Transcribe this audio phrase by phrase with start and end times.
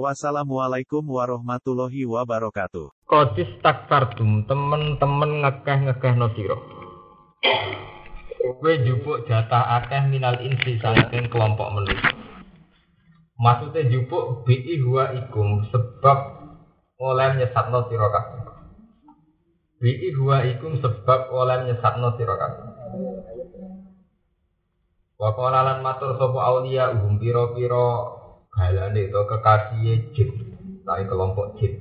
[0.00, 3.04] Wassalamualaikum warahmatullahi wabarakatuh.
[3.04, 6.56] Kodis takfardum temen-temen ngekeh-ngekeh no siro.
[8.40, 12.08] Kowe jupuk jatah akeh minal insi saking kelompok manusia.
[13.36, 16.18] Maksudnya jupuk bi'i huwa ikum sebab
[16.96, 18.42] oleh nyesatno sira kabeh.
[19.76, 22.64] Bi'i huwa ikum sebab oleh nyesatno sira kabeh.
[25.20, 25.36] Wa
[25.84, 28.21] matur sapa aulia uhum pira-pira
[28.52, 30.30] balane to kekasih jin,
[30.84, 31.80] tai kelompok jin.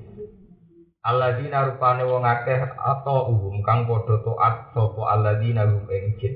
[1.03, 6.34] Alladzina rupane wong akeh atau uhum kang padha taat sapa alladzina hum ing jin.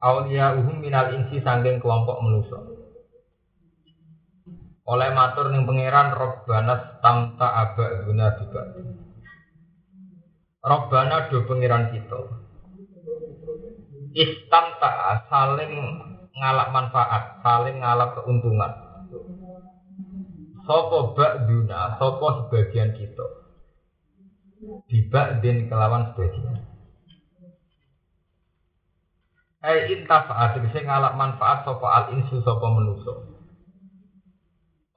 [0.00, 2.58] Aulia uhum minal insi sangking kelompok manusa.
[4.90, 8.62] Oleh matur ning pangeran Robbana tamta aba guna juga.
[10.64, 12.20] Robbana do pangeran kita.
[14.10, 18.72] Istamta saling ngalap manfaat, saling ngalap keuntungan.
[20.64, 23.26] Sopo ba'duna, sopo sebagian kita.
[24.86, 26.70] Dibak din kelawan sebagian.
[29.60, 33.14] Eh intafaat, bisa ngalap manfaat sopo al insu sopo menuso.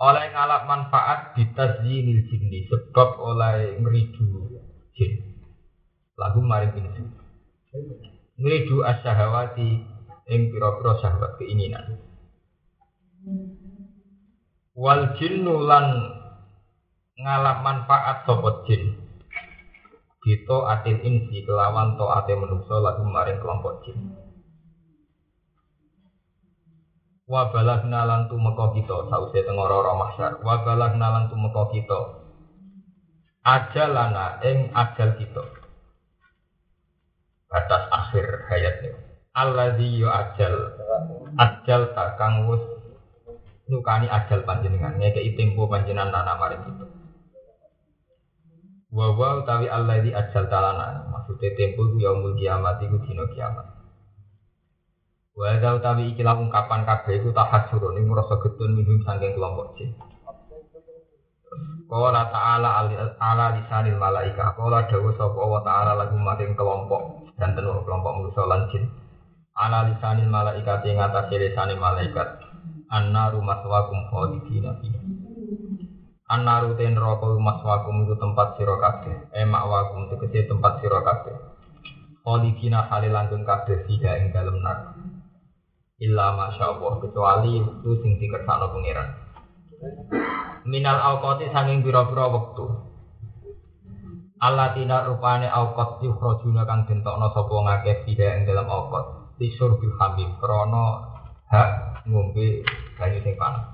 [0.04, 4.52] Oleh ngalap manfaat bitazzinil jinni sebab oleh ngeridu
[4.94, 5.14] jin.
[6.20, 7.04] Lagu maring insu.
[8.38, 9.93] Ngeridu asyahawati
[10.28, 12.00] ing pira-pira syahwat keinginan.
[14.74, 15.86] Wal jinnu lan
[17.20, 19.00] ngalap manfaat sapa jin.
[20.24, 24.16] Gitu atil insi kelawan to ate menungso lagu maring kelompok jin.
[27.28, 30.32] Wa balagna lan tumeka kita sause tengara ora mahsyar.
[30.40, 32.00] Wa balagna lan kita
[33.44, 35.44] ajalana ing ajal kita.
[37.52, 39.03] Batas akhir hayatnya
[39.34, 40.54] alladzi yu ajal
[41.42, 42.62] ajal tak kang wis
[43.66, 46.86] nyukani ajal panjenengan ngekei tempo panjenengan nana maring itu
[48.94, 53.74] wa wa utawi alladzi ajal talana maksudnya tempo ku yaumul kiamat iku dina kiamat.
[55.34, 59.98] Wa da utawi ikilah ungkapan kabeh iku tahajur ning ngrasa getun minum saking kelompok jin
[61.90, 62.86] Qala ta'ala
[63.18, 68.46] ala lisanil malaika Qala dawu sapa wa ta'ala lagu maring kelompok dan tenur kelompok manusa
[68.46, 68.86] lan jin
[69.54, 72.42] ala lisanil malaikat yang atas lisanil malaikat.
[72.90, 75.02] Annaru maswakum khalidina fiha.
[76.30, 79.30] Annaru ten roko maswakum itu tempat sira kabeh.
[79.34, 81.34] Eh makwakum tegese tempat sira kabeh.
[82.26, 84.98] Khalidina halilantung kabeh fiha ing dalem nar.
[86.02, 89.10] Illa masyaallah kecuali waktu sing dikersakno pangeran.
[90.66, 92.66] Minal awqati saking pira-pira wektu.
[94.44, 99.92] Allah tidak rupane awqat yukhrajuna kang dentokno sapa ngakeh fiha ing dalem awqat tisur bil
[100.00, 101.04] hamim krono
[101.52, 102.64] hak ngombe
[102.96, 103.68] banyu sing panas.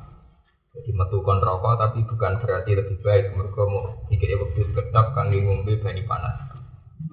[0.74, 5.38] Jadi metu kon rokok tapi bukan berarti lebih baik mergo mau dikira waktu kedap kangge
[5.46, 6.50] ngombe banyu panas.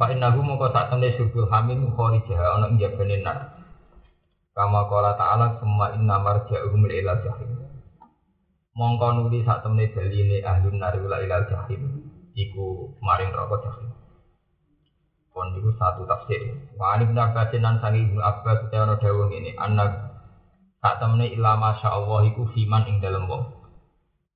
[0.01, 3.61] Pak Inahu mongko sak temne surbul hamim kharijah ana ing jabane nar.
[4.57, 7.61] Kama qala ta'ala semua inna marja'uhum ila jahim.
[8.73, 12.09] Mongko nuli sak temne baline ahlun nar ila ila jahim.
[12.33, 13.89] Iku maring rokok jahim.
[15.37, 16.49] Kon itu satu tafsir.
[16.81, 19.93] Wa ani bin Abbas nan sangi Ibnu Abbas utawa ana dawuh ngene, anak
[20.81, 23.45] tak temene ila masya Allah iku fiman ing dalem wong.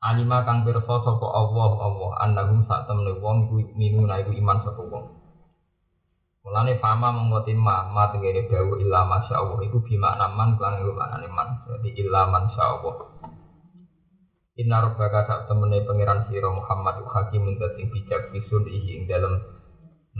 [0.04, 4.76] Alima kang pirsa sapa Allah Allah annahum sak temene wong iku minuna iku iman sapa
[4.84, 5.04] wong.
[6.44, 10.92] Mulane fama mengoti ma ma tengene dawuh ila masya Allah iku bima naman kan iku
[10.92, 11.64] manane man.
[11.64, 13.08] Jadi ila masya Allah.
[14.60, 19.59] Inna rabbaka sak temene pangeran sira Muhammad hakimun dadi bijak bisun ing dalem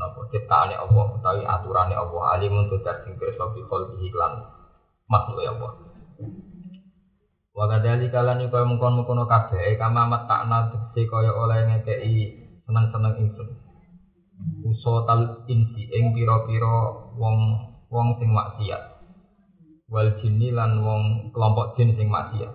[0.00, 4.40] napa ciptaane Allah utawi aturane Allah alimun tudar sing pirsa fi khalqihi lan
[5.12, 5.72] makhluk Allah.
[7.52, 12.24] Wa kadali kalani kaya mengkon-mengkono kabeh kama matakna tegese kaya oleh ngekeki
[12.64, 13.48] seneng-seneng ingsun.
[14.64, 17.36] Usotal insi ing pira-pira wong
[17.92, 19.04] wong sing maksiat.
[19.92, 22.48] Wal jinni lan wong kelompok jin sing maksiat.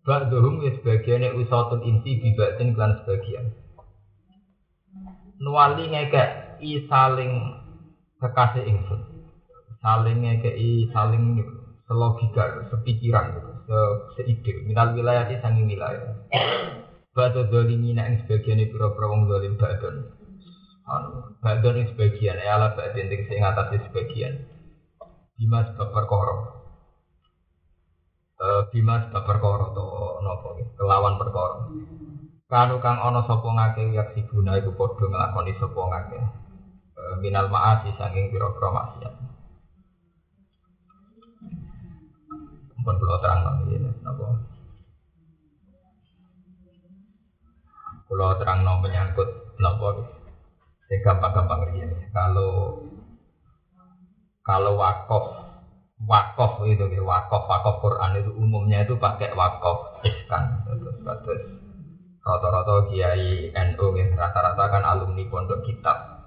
[0.00, 3.59] Ba'duhum ya sebagiannya usatul insi bibatin klan sebagian
[5.40, 7.32] nuwali ngekei saling
[8.20, 9.00] kekasih ingsun
[9.80, 11.40] saling ngekei saling
[11.88, 13.78] selogika sepikiran gitu se
[14.14, 16.14] seide minal wilayah di sangi wilayah
[17.10, 20.14] Batu dolimina ing sebagian itu pura wong dolim badon.
[20.86, 24.46] Anu, badon ing sebagian, ya ala badin ing sing atas sebagian.
[25.34, 26.36] Bima sebab perkara.
[28.38, 29.86] Eh, Bima sebab perkara to
[30.22, 30.48] nopo
[30.78, 31.56] kelawan perkara.
[32.50, 36.18] Kanu kang ana sapa ngake yak siguna iku padha nglakoni sapa ngake.
[36.98, 39.14] Eh, Minal maasi saking pira-pira maksiat.
[42.82, 44.24] Pun kula terang ini napa
[48.10, 50.02] Kalau terang no menyangkut nopo
[50.90, 52.10] sing gampang-gampang ini.
[52.10, 52.82] Kalau
[54.42, 55.24] kalau wakaf
[56.02, 61.59] wakaf itu wakaf wakaf Quran itu umumnya itu pakai wakaf iskan terus terus
[62.20, 66.20] rata-rata kiai NU gitu, rata-rata kan alumni pondok kitab.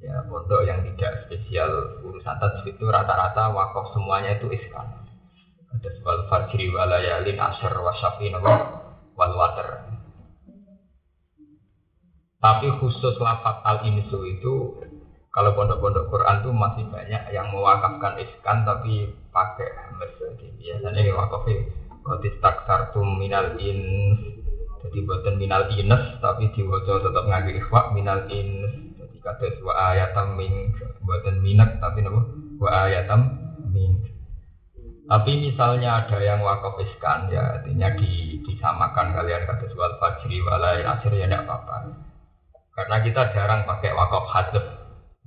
[0.00, 5.04] Ya pondok yang tidak spesial urusan tajwid itu rata-rata wakaf semuanya itu iskan
[5.74, 9.90] ada wal fajri walayalin asyr wasyafin wal water
[12.44, 14.76] tapi khusus lafat al insu itu
[15.32, 19.66] kalau pondok-pondok Quran tuh masih banyak yang mewakafkan iskan tapi pakai.
[19.98, 21.74] Jadi biasanya wakafnya
[22.04, 23.80] Kotis taksartum minal in
[24.84, 30.36] jadi buatan minal ines tapi diwajah tetap ngaji ikhwa minal ins jadi kata wa ayatam
[30.36, 32.20] min buatan minak tapi nama
[32.60, 33.20] wa ayatam
[33.72, 34.04] min
[35.04, 40.80] tapi misalnya ada yang wakaf iskan ya artinya di, disamakan kalian kata wal fajri walai
[40.80, 42.04] asir ya tidak apa-apa
[42.74, 44.66] karena kita jarang pakai wakaf hadaf,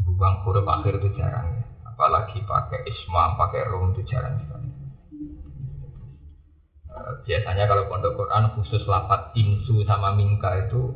[0.04, 1.64] buang huruf akhir itu jarang.
[1.88, 4.57] Apalagi pakai isma, pakai rum itu jarang sekali.
[7.24, 10.96] Biasanya kalau pondok Quran khusus lafat insu sama mingka itu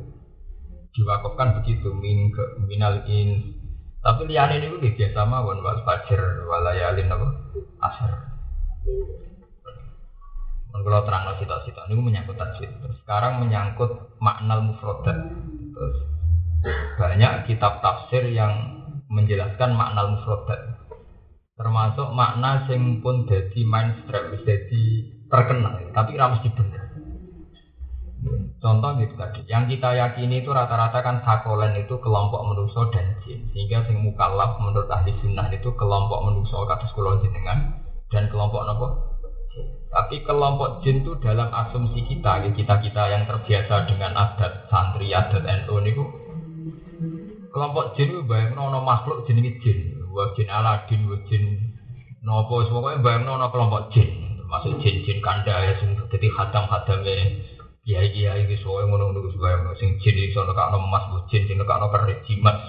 [0.92, 3.56] diwakafkan begitu mingke minal in
[4.02, 7.28] tapi liane ini udah biasa mawon wal fajr walayalin apa?
[7.86, 8.12] Asar.
[10.72, 12.72] Kalau terang cita-cita ini menyangkut tajwid.
[13.06, 15.18] Sekarang menyangkut makna mufrodat
[15.78, 15.98] terus
[16.98, 20.82] banyak kitab tafsir yang menjelaskan makna mufradat
[21.58, 24.86] termasuk makna sing pun jadi mainstream jadi
[25.32, 26.84] terkenal tapi ramus mesti bener.
[28.62, 33.50] Contoh gitu tadi yang kita yakini itu rata-rata kan sakolen itu kelompok manusia dan jin
[33.50, 37.82] sehingga sing mukallaf menurut ahli sunnah itu kelompok manusia kados kulon jenengan
[38.14, 38.88] dan kelompok nopo?
[39.90, 45.42] Tapi kelompok jin itu dalam asumsi kita, kita kita yang terbiasa dengan adat santri, adat
[45.42, 46.06] NU niku
[47.52, 51.44] kelompok jin itu bayang nono makhluk jenenge jin wa jin aladin jin
[52.24, 54.21] nopo semuanya bayang nono kelompok jin
[54.52, 57.40] masuk jin jin kanda ya sing jadi hadam hadame
[57.88, 59.32] kiai kiai gitu soalnya ngono ngono.
[59.40, 62.68] Bayang sing jin soalnya kak emas bu jin sing kak kerik jimat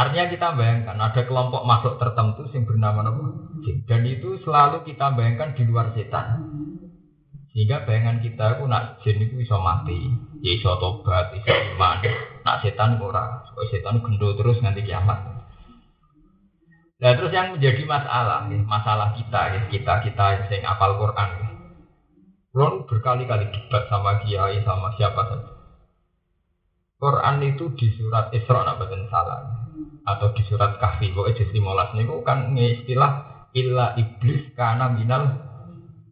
[0.00, 3.12] artinya kita bayangkan ada kelompok makhluk tertentu yang bernama
[3.60, 3.84] jin.
[3.84, 6.40] Dan itu selalu kita bayangkan di luar setan.
[7.52, 10.08] Sehingga bayangan kita itu nak jin itu bisa mati
[10.40, 12.00] ya iso tobat iso iman.
[12.48, 13.44] Nak setan ora.
[13.68, 15.39] Setan gendo terus nanti kiamat
[17.00, 21.30] nah terus yang menjadi masalah masalah kita ya, kita kita yang apal Quran.
[22.50, 25.50] Ron berkali-kali debat sama kiai sama siapa saja.
[27.00, 29.40] Quran itu di surat Isra apa dan salah
[30.04, 35.24] atau di surat Kahfi kok jadi 15 niku kan istilah illa iblis karena minal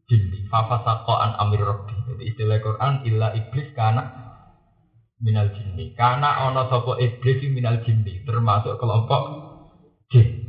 [0.09, 1.93] jinni fafasaqan amir rabbi.
[2.09, 4.03] Jadi istilah Quran illa iblis karena
[5.21, 5.93] minal jinni.
[5.93, 9.23] Karena ono sopo iblis minal jinni, termasuk kelompok
[10.09, 10.48] jin.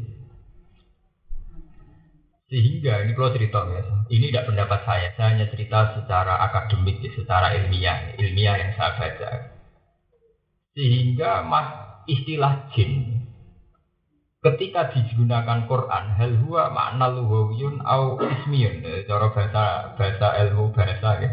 [2.49, 7.53] Sehingga ini kalau cerita ya, ini tidak pendapat saya, saya hanya cerita secara akademik, secara
[7.53, 9.29] ilmiah, ilmiah yang saya baca.
[10.73, 11.67] Sehingga mas
[12.09, 13.21] istilah jin
[14.39, 19.65] ketika digunakan Quran hal huwa makna luhawiyun au ismiyun cara bahasa
[19.99, 21.29] bahasa ilmu bahasa ya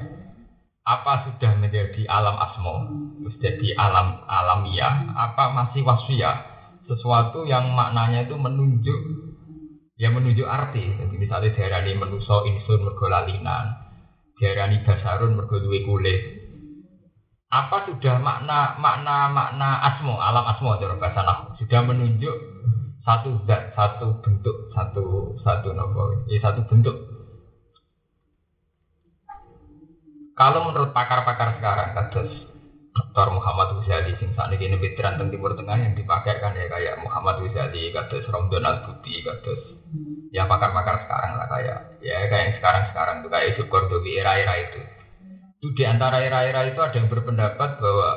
[0.86, 2.86] apa sudah menjadi alam asmo,
[3.18, 6.46] terus jadi alam alamiah, apa masih wasfiyah,
[6.86, 9.25] sesuatu yang maknanya itu menunjuk,
[9.96, 10.84] ya menunjuk arti.
[10.96, 13.64] Jadi misalnya daerah ini menuso insur mergolalinan,
[14.38, 16.20] daerah ini dasarun mergolui kulit.
[17.48, 22.36] Apa sudah makna makna makna asmo, alam asmo cara bahasa nahu, sudah menunjuk
[23.06, 27.16] satu zat, satu bentuk, satu satu nopo, ya satu bentuk
[30.36, 32.28] Kalau menurut pakar-pakar sekarang, kados
[32.92, 33.32] Dr.
[33.32, 37.40] Muhammad Ghazali sing saat ini veteran tentang Timur Tengah yang dipakai kan ya kayak Muhammad
[37.40, 39.75] Ghazali, kados Romdon Al Buti, kados
[40.36, 44.80] ya pakar-pakar sekarang lah kayak ya kayak yang sekarang-sekarang tuh kayak Yusuf Kordowi era-era itu.
[45.56, 48.10] Itu di antara era-era itu ada yang berpendapat bahwa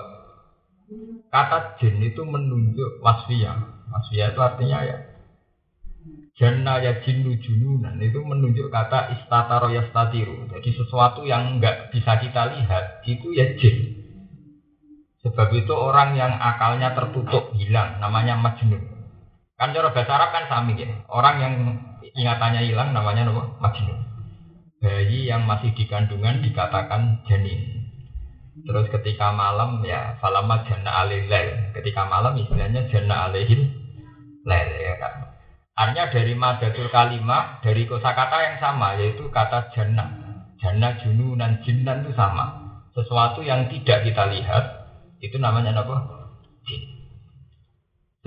[1.31, 3.87] kata jin itu menunjuk wasfiyah.
[3.87, 4.97] Wasfiyah itu artinya ya
[6.39, 10.47] Jannah ya jinnu jununan itu menunjuk kata istataro yastatiru.
[10.47, 14.07] Jadi sesuatu yang enggak bisa kita lihat itu ya jin.
[15.19, 18.87] Sebab itu orang yang akalnya tertutup hilang namanya majnun.
[19.59, 20.87] Kan cara bahasa Arab kan sami ya.
[21.11, 21.53] Orang yang
[22.15, 23.43] ingatannya hilang namanya apa?
[23.61, 23.99] Majnun.
[24.79, 27.89] Bayi yang masih di kandungan dikatakan janin.
[28.63, 31.27] Terus ketika malam ya falama jana alil
[31.75, 33.67] Ketika malam istilahnya jana alihil
[34.47, 35.29] lel ya kan.
[35.79, 40.11] Artinya dari madatul kalimah, dari kosakata yang sama, yaitu kata jannah.
[40.59, 42.51] Jannah, jununan, jinnan itu sama.
[42.91, 44.63] Sesuatu yang tidak kita lihat,
[45.23, 46.27] itu namanya apa?
[46.67, 46.83] Jin.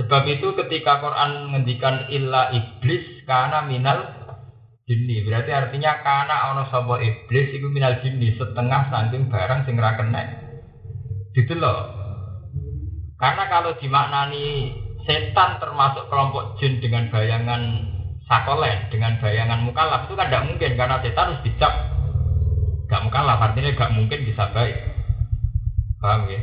[0.00, 3.98] Sebab itu ketika Quran menghentikan illa iblis karena minal
[4.84, 5.24] jinni.
[5.24, 10.22] Berarti artinya karena ono sapa iblis itu minal jinni setengah saking barang sing ra kena.
[11.32, 11.88] Gitu loh.
[13.16, 14.76] Karena kalau dimaknani
[15.08, 17.88] setan termasuk kelompok jin dengan bayangan
[18.28, 21.72] sakolen, dengan bayangan mukallaf itu kan tidak mungkin karena setan harus dicap
[22.92, 24.76] gak mukallaf artinya gak mungkin bisa baik.
[26.02, 26.40] Paham ya?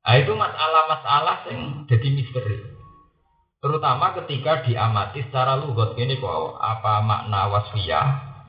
[0.00, 2.69] Nah, itu masalah-masalah yang jadi misteri.
[3.60, 8.06] Terutama ketika diamati secara lugot ini kok apa makna wasfiyah,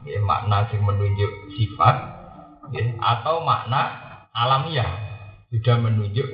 [0.08, 1.96] ya, makna yang menunjuk sifat,
[2.72, 4.00] ya, atau makna
[4.32, 4.88] alamiah
[5.52, 6.28] sudah menunjuk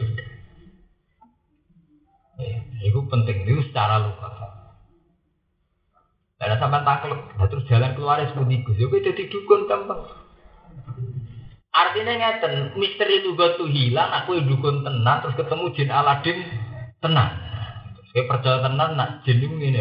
[2.37, 4.29] Ya, itu penting itu secara luka.
[6.37, 10.05] Ada sampai takluk, nah, terus jalan keluar es putih gus, itu jadi dukun gampang.
[11.73, 16.37] Artinya ngeten, misteri lugat tuh hilang, aku dukun tenang, terus ketemu jin Aladin
[17.01, 17.56] tenang.
[18.17, 19.77] Saya percaya tenang, nak jin itu ini,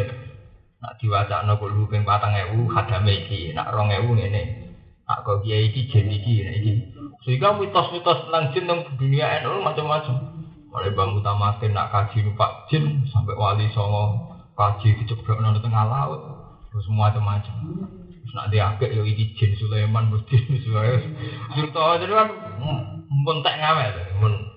[0.76, 4.76] nak diwajak nak lu peng patang ewu, hadame iki, nak rong ewu ini.
[5.09, 6.85] Nak kau kiai iki jin iki, nah iki.
[7.25, 10.37] Sehingga mitos-mitos tentang jin tentang dunia NU macam-macam.
[10.69, 16.21] Mulai bangun utamakan nak kaji numpak jin sampai wali songo kaji diceblok nang tengah laut.
[16.69, 17.57] Terus macam-macam.
[18.21, 20.93] Terus nak diagak yo iki jin Sulaiman mesti sesuai.
[21.57, 22.28] Cerita itu kan
[23.25, 24.56] pun tak ngamal, mun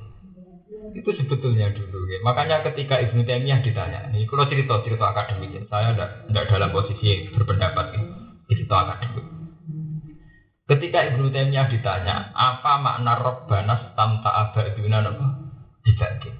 [0.93, 2.19] itu sebetulnya dulu ya.
[2.25, 7.29] Makanya ketika Ibnu Taimiyah ditanya, ini kalau cerita cerita akademik, ya, saya tidak dalam posisi
[7.33, 8.01] berpendapat ya.
[8.49, 9.25] cerita akademik.
[10.69, 15.27] Ketika Ibnu Taimiyah ditanya, apa makna Rabbana tamta abaduna apa?
[15.85, 16.31] Dibagi.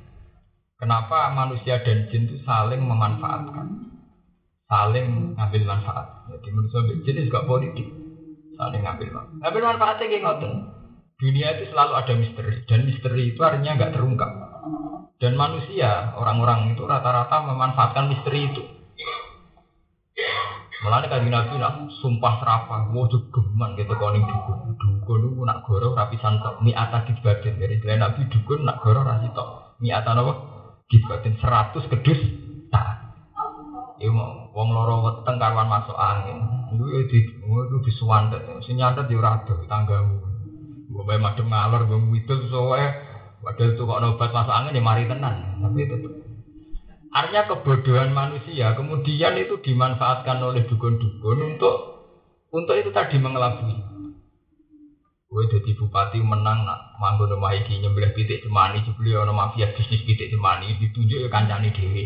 [0.80, 3.68] Kenapa manusia dan jin itu saling memanfaatkan?
[4.70, 6.30] Saling ngambil manfaat.
[6.30, 7.90] Jadi menurut saya jin juga politik.
[8.56, 9.38] Saling ngambil manfaat.
[9.44, 10.79] Ngambil manfaatnya kayak.
[11.20, 12.64] Dunia itu selalu ada misteri.
[12.64, 14.32] Dan misteri itu artinya nggak terungkap.
[15.20, 18.64] Dan manusia, orang-orang itu rata-rata memanfaatkan misteri itu.
[20.80, 24.80] Mulane kanjeng Nabi nak sumpah serapah, mau geman gitu koning dukun.
[24.80, 27.60] Dukun itu nak goro rapisan tok, mi ata batin.
[27.60, 30.34] Dari selain Nabi dukun nak goro rasi tok, mi ata apa?
[30.88, 32.18] batin seratus kedus
[32.72, 33.12] tak.
[34.00, 36.48] Iku mau wong loro weteng masuk angin.
[36.80, 38.42] Ya di itu disuwandet.
[38.64, 40.29] Sing nyandet yo ya ora ado tanggamu.
[40.90, 42.86] Mbok bae madem ngalor mbok widul soe
[43.40, 45.62] padahal tuh kok obat masuk angin ya mari tenan.
[45.62, 46.14] Tapi tetep
[47.10, 51.76] Artinya kebodohan manusia kemudian itu dimanfaatkan oleh dukun-dukun untuk
[52.54, 53.74] untuk itu tadi mengelabui.
[55.30, 60.02] Gue jadi bupati menang nak manggo nama iki nyembelih pitik cemani jebule ono mafia bisnis
[60.02, 62.04] pitik cemani ditunjuk ya kancane dhewe.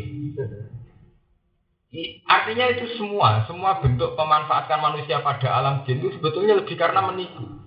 [2.28, 7.63] Artinya itu semua, semua bentuk pemanfaatkan manusia pada alam jin itu sebetulnya lebih karena menipu.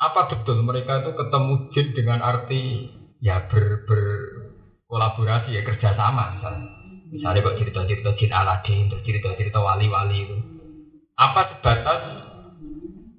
[0.00, 2.88] Apa betul mereka itu ketemu jin dengan arti
[3.20, 4.02] ya ber, ber
[4.88, 6.68] kolaborasi ya kerjasama misalnya.
[7.10, 10.36] Misalnya kok cerita-cerita jin Aladin, terus cerita-cerita wali-wali itu.
[11.20, 12.00] Apa sebatas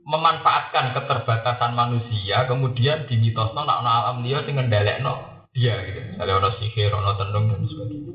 [0.07, 5.99] memanfaatkan keterbatasan manusia, kemudian dimitosno nak alam dia sing ngendalekno dia gitu.
[6.15, 8.11] Misalnya ono sihir, ono tenung dan sebagainya.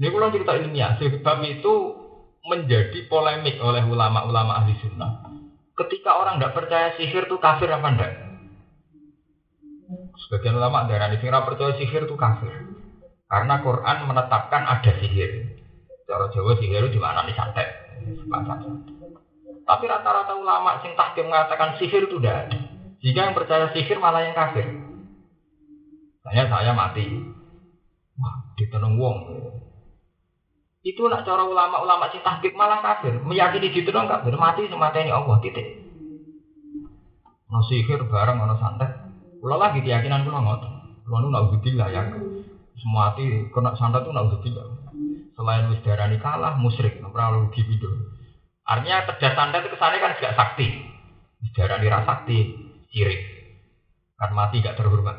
[0.00, 1.74] Ini kalau cerita ilmiah, sebab itu
[2.46, 5.29] menjadi polemik oleh ulama-ulama ahli sunnah.
[5.80, 8.12] Ketika orang tidak percaya sihir itu kafir apa enggak?
[10.28, 12.52] Sebagian ulama darah sing percaya sihir itu kafir.
[13.24, 15.56] Karena Quran menetapkan ada sihir.
[16.04, 17.68] Cara Jawa sihir itu mana nih santet.
[19.64, 22.52] Tapi rata-rata ulama sing tahkim mengatakan sihir itu tidak.
[23.00, 24.66] Jika yang percaya sihir malah yang kafir.
[26.20, 27.08] Saya saya mati.
[28.20, 29.18] Wah, ditenung wong.
[30.80, 33.20] Itu nak cara ulama-ulama sing tahkim malah kafir.
[33.20, 34.32] Meyakini ditenung kafir.
[34.32, 35.36] Mati semateni Allah.
[35.44, 35.66] Titik.
[37.52, 38.88] No sihir bareng no santet.
[39.40, 40.72] Kalau lagi keyakinan kulo ngotot.
[41.04, 42.02] Kulo nu naudzubillah ya.
[42.80, 44.64] Semua hati kena santet tuh naudzubillah.
[45.36, 47.88] Selain wis darani kalah musyrik, ora rugi gitu.
[48.64, 50.68] Artinya cerdas santet kesannya kan juga sakti.
[51.44, 52.38] Wis darani ra sakti.
[54.16, 55.16] Kan mati gak terhormat.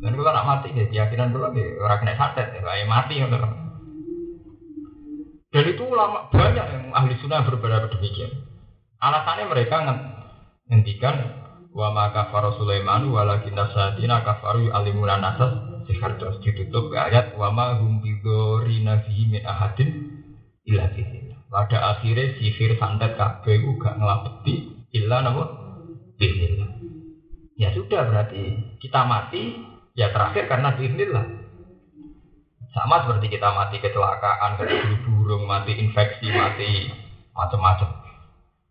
[0.00, 3.28] Dan kalau nak mati ya keyakinan dulu ya orang kena santet ya mati ya
[5.52, 8.32] Dan itu ulama banyak yang ahli sunnah berbeda demikian.
[8.96, 9.84] Alasannya mereka
[10.64, 11.16] ngendikan
[11.72, 17.76] wa maka faro Sulaiman walakin satina kafaru alimuna nasas sihar terus ditutup ayat wa ma
[17.76, 19.90] hum bidorina fihi min ahadin
[20.68, 20.88] illa
[21.52, 25.48] Pada akhirnya sihir santet kabeh gak ngelapeti illa namun
[26.16, 26.80] bismillah.
[27.60, 29.60] Ya sudah berarti kita mati
[29.92, 31.41] ya terakhir karena bismillah.
[32.72, 36.88] Sama seperti kita mati kecelakaan, kena burung, mati infeksi, mati
[37.36, 38.00] macam-macam.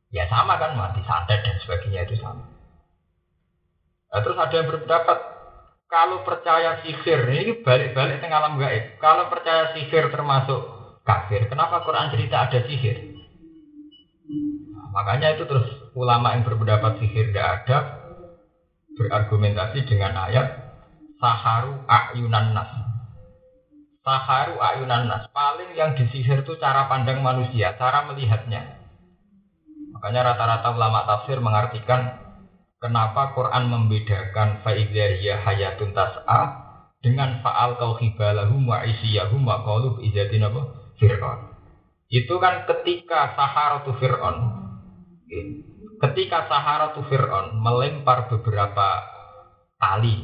[0.10, 2.44] Ya sama kan mati santet dan sebagainya itu sama.
[4.12, 5.18] Nah, terus ada yang berpendapat
[5.88, 9.00] kalau percaya sihir ini balik-balik tengah alam gaib.
[9.00, 10.60] Kalau percaya sihir termasuk
[11.08, 12.98] kafir, kenapa Quran cerita ada sihir?
[14.76, 17.78] Nah, makanya itu terus ulama yang berpendapat sihir tidak ada
[19.00, 20.48] berargumentasi dengan ayat
[21.22, 22.91] saharu ayunan nas.
[24.02, 25.30] Saharu ayunan nas.
[25.30, 28.82] Paling yang disihir itu cara pandang manusia, cara melihatnya.
[29.94, 32.18] Makanya rata-rata ulama tafsir mengartikan
[32.82, 36.42] kenapa Quran membedakan fa'idhiyah hayatun tas'a
[37.06, 40.62] dengan fa'al kauhibalahum wa isiyahum wa qalu izadin apa?
[40.98, 41.40] Fir'aun.
[42.10, 44.38] Itu kan ketika saharatu Fir'aun
[46.02, 49.06] ketika saharatu Fir'aun melempar beberapa
[49.78, 50.18] tali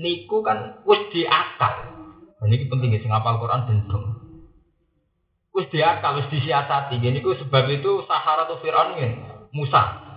[0.00, 1.99] niku kan wis diakal.
[2.40, 4.04] Ini penting ya, sing apal Quran bendung.
[5.52, 6.96] Wis diakal, wis disiasati.
[6.96, 9.08] Ini ku sebab itu Sahara tuh Fir'aun ini.
[9.52, 10.08] Musa.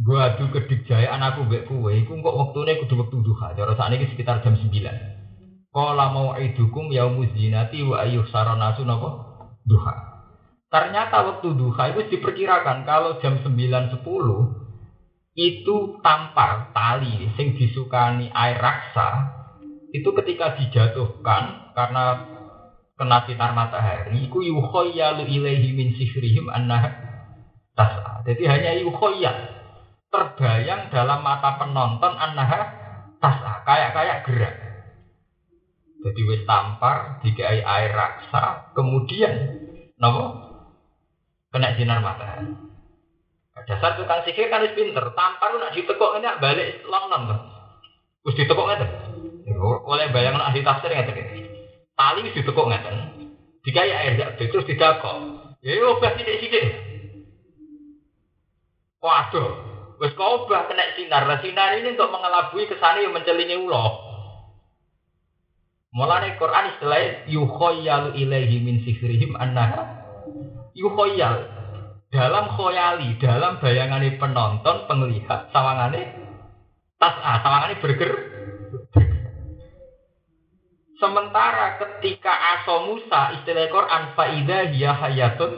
[0.00, 3.52] Gua adu kedik jaya anakku mbek kowe iku kok wektune kudu wektu duha.
[3.52, 4.72] Cara sakniki sekitar jam 9.
[5.70, 9.08] Qala mau idukum yaumuz zinati wa ayyuh saranasu napa?
[9.68, 9.94] Duha.
[10.72, 14.00] Ternyata waktu duha itu diperkirakan kalau jam 9.10
[15.36, 19.39] itu tampar tali sing disukani air raksa
[19.90, 22.04] itu ketika dijatuhkan karena
[23.00, 26.84] kena sinar matahari iku yukhayyalu ilaihi min sihrihim anna
[27.72, 28.20] tas'a.
[28.28, 29.36] Jadi hanya yukhayyal
[30.12, 32.60] terbayang dalam mata penonton annaha
[33.24, 34.54] tas'a, kayak-kayak gerak.
[36.00, 39.32] Jadi wis tampar dikai air raksa, kemudian
[39.96, 40.24] nopo
[41.52, 42.52] kena sinar matahari.
[43.60, 47.48] Dasar tukang sihir kan wis pinter, tampar nak ditekuk ini balik long-long.
[48.24, 48.90] Wis ditekuk ngeten.
[49.58, 51.40] Oleh bayang ahli tafsir ngeten iki.
[51.98, 52.96] Tali wis ditekuk ngeten.
[53.66, 55.16] Dikai air jak terus didakok.
[55.60, 56.64] Ya yo obah sithik-sithik.
[59.00, 59.50] Waduh,
[59.98, 61.26] wis obah kena sinar.
[61.26, 64.10] Lah sinar ini untuk mengelabui kesane yang mencelingi ulo.
[65.90, 70.00] Mulane Quran istilah yukhayyalu ilaihi min sihrihim annaha
[70.78, 71.50] yukhayyal
[72.10, 76.14] dalam khoyali, dalam bayangane penonton, penglihat, sawangane
[76.98, 78.29] tas ah, sawangane berger
[81.00, 82.28] Sementara ketika
[82.60, 85.56] aso Musa istilah Quran faida hiya hayatun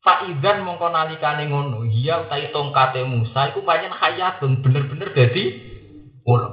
[0.00, 5.44] faidan mongko nalikane ngono hiya utai tongkate Musa iku pancen hayatun bener-bener dadi
[6.24, 6.48] ulo.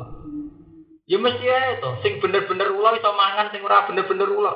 [1.08, 4.54] Ya mesti ae to, sing bener-bener ulo iso mangan sing ora bener-bener ulo.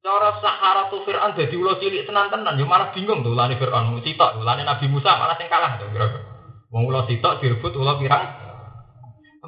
[0.00, 4.38] Cara Sahara tu Fir'aun dadi ulo cilik tenan-tenan ya malah bingung tuh ulane Fir'aun sitok
[4.38, 6.30] ulane Nabi Musa malah sing kalah to kira-kira.
[6.70, 8.49] Wong ulo sitok direbut ulo pirang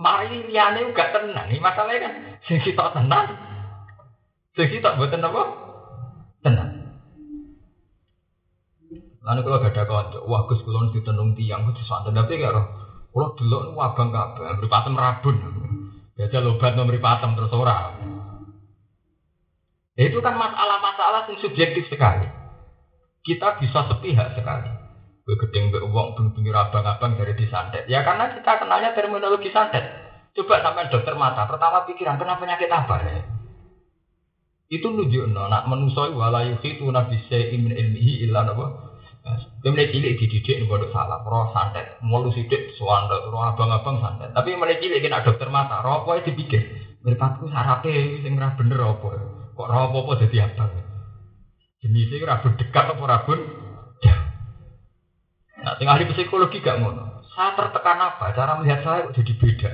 [0.03, 1.47] Mari liyane gak tenang.
[1.47, 2.13] Ini masalahnya kan
[2.51, 3.39] sing sitok tenang.
[4.59, 5.43] Sing sitok mboten apa?
[6.43, 6.71] Tenang.
[9.23, 12.67] Lalu kalau ada kanca, wah Gus kula ditenung tiang kudu santen tapi roh.
[13.15, 15.37] Kula delok niku abang kabeh, mripatem rabun.
[16.19, 17.95] Biasa lobat nomor patem terus ora.
[19.95, 22.27] Itu kan masalah-masalah yang subjektif sekali.
[23.23, 24.82] Kita bisa sepihak sekali.
[25.23, 27.87] Gedeng be uang pinggir abang-abang dari disantet.
[27.87, 29.87] Ya karena kita kenalnya terminologi santet.
[30.35, 31.47] Coba sampai dokter mata.
[31.47, 33.23] Pertama pikiran kenapa penyakit apa ya?
[34.73, 37.21] Itu nunjuk no, nak menusoi walayu itu nabi
[37.61, 38.67] min ilmihi ilah apa?
[39.63, 44.35] Kemudian cilik dididik nih bodoh salah, roh santet, mulu sidik suanda, roh abang-abang santet.
[44.35, 46.59] Tapi mulai cilik kena dokter mata, roh apa dipikir,
[47.07, 49.09] meripatku sarape sing bener apa?
[49.55, 50.75] Kok roh apa apa jadi abang?
[51.87, 53.62] Jenisnya rabun dekat apa rabun?
[55.83, 57.27] Tinggal ahli psikologi gak ngono.
[57.35, 58.31] Saya tertekan apa?
[58.39, 59.71] Cara melihat saya jadi beda.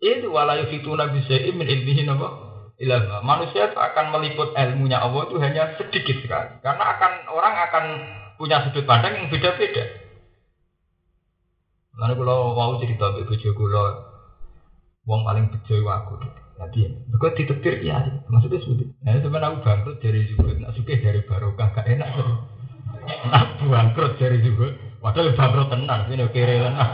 [0.00, 1.20] Itu walayu fitu nabi
[1.52, 2.28] min ilmihi apa?
[2.80, 6.64] Ilah manusia itu akan meliput ilmunya Allah itu hanya sedikit sekali.
[6.64, 7.84] Karena akan orang akan
[8.40, 9.84] punya sudut pandang yang beda-beda.
[12.00, 13.84] Lalu kalau mau cerita bojo kula,
[15.04, 16.20] wong paling bejo aku.
[16.54, 16.86] Jadi,
[17.18, 18.86] kok ditetir ya, maksudnya sudah.
[19.02, 22.08] Nah, sebenarnya aku bangkrut dari juga, nak suka dari barokah, gak enak.
[23.26, 24.70] Nak bangkrut dari juga,
[25.04, 26.88] Padahal bangkrut tenan, ini kiri tenan.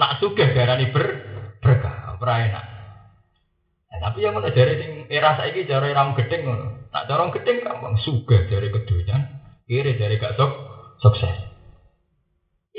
[0.00, 1.04] Nak sugih darani ber
[1.60, 2.64] berkah, ora enak.
[3.92, 6.88] Nah, tapi yang mana dari sing era saiki cara ram gedeng ngono.
[6.88, 9.28] Nak cara gedeng gampang sugih dari kedonyan,
[9.68, 10.52] kiri dari gak sok
[11.04, 11.49] sukses.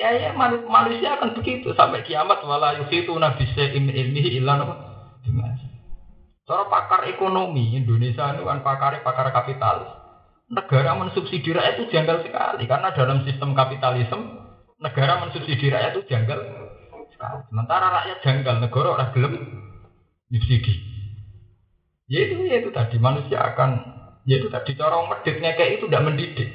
[0.02, 4.58] Ya ya manusia akan begitu sampai kiamat wala yusitu nabi se'im ilmihi illa
[6.50, 9.94] Cara pakar ekonomi Indonesia itu kan pakar pakar kapitalis.
[10.50, 14.20] Negara mensubsidi rakyat itu janggal sekali karena dalam sistem kapitalisme
[14.82, 16.40] negara mensubsidi rakyat itu janggal
[17.14, 17.46] sekali.
[17.54, 19.34] Sementara rakyat janggal negara orang gelem
[20.34, 20.74] subsidi.
[22.10, 23.70] Ya itu ya itu tadi manusia akan
[24.26, 26.50] ya itu tadi cara meditnya kayak itu tidak mendidik.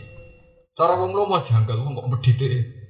[0.74, 2.85] Cara wong lomo janggal wong kok mendidik.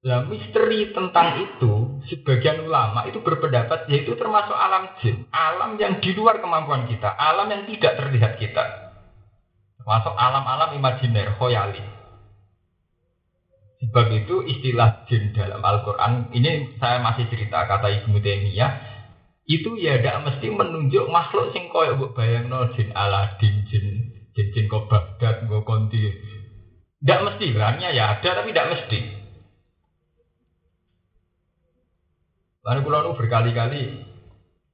[0.00, 6.16] Nah, misteri tentang itu, sebagian ulama itu berpendapat yaitu termasuk alam jin, alam yang di
[6.16, 8.64] luar kemampuan kita, alam yang tidak terlihat kita.
[9.76, 11.84] Termasuk alam-alam imajiner, khoyali.
[13.84, 18.72] Sebab itu istilah jin dalam Al-Quran, ini saya masih cerita kata Ibnu Taimiyah,
[19.44, 23.84] itu ya tidak mesti menunjuk makhluk sing koyok bayang no jin Aladin, jin
[24.32, 26.08] jin jin kok Baghdad, konti.
[27.00, 29.20] Tidak mesti, banyak ya ada tapi tidak mesti.
[32.60, 34.04] Lalu kulo nu berkali-kali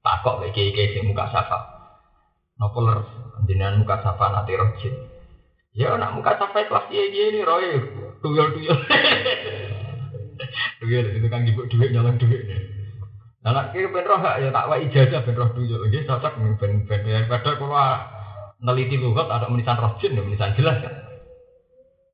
[0.02, 1.58] takok kayak kayak sing muka safa.
[2.58, 3.06] Nopo leres
[3.46, 4.94] jenengan muka safa nanti rojin.
[5.70, 7.78] Ya nak muka safa kelas dia dia ini roy
[8.22, 8.78] tuyul tuyul.
[10.76, 12.44] Tuyul itu kan ibu duit nyolong duit.
[13.40, 15.86] Nah, nak kira ben roh ya tak wa ijazah ben roh tuyul.
[15.88, 17.78] Nggih cocok ben ben ya padha kulo
[18.60, 21.05] neliti lugat ada menisan rojin, menisan jelas kan.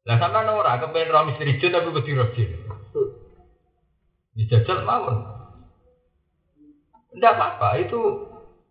[0.02, 2.50] Lah sampean ora kepen roh misteri jin tapi wedi rojin.
[4.34, 5.16] Dijajal mawon.
[7.12, 8.00] Tidak apa-apa, itu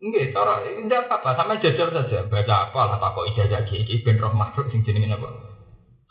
[0.02, 2.26] enggak, cara tidak apa-apa, sama jajal saja.
[2.26, 5.30] Baca apa lah tak kok ijazah iki ben roh makhluk sing jenenge apa?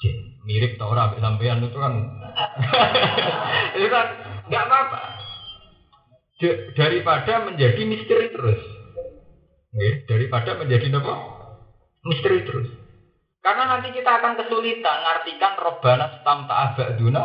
[0.01, 0.41] Jin.
[0.49, 1.95] Mirip tau ora sampean itu kan.
[3.77, 4.07] itu kan
[4.49, 5.01] enggak apa-apa.
[6.73, 8.63] Daripada menjadi misteri terus.
[9.77, 11.15] Nggih, daripada menjadi apa?
[12.09, 12.80] Misteri terus.
[13.41, 17.23] Karena nanti kita akan kesulitan ngartikan robana stam ta'abaduna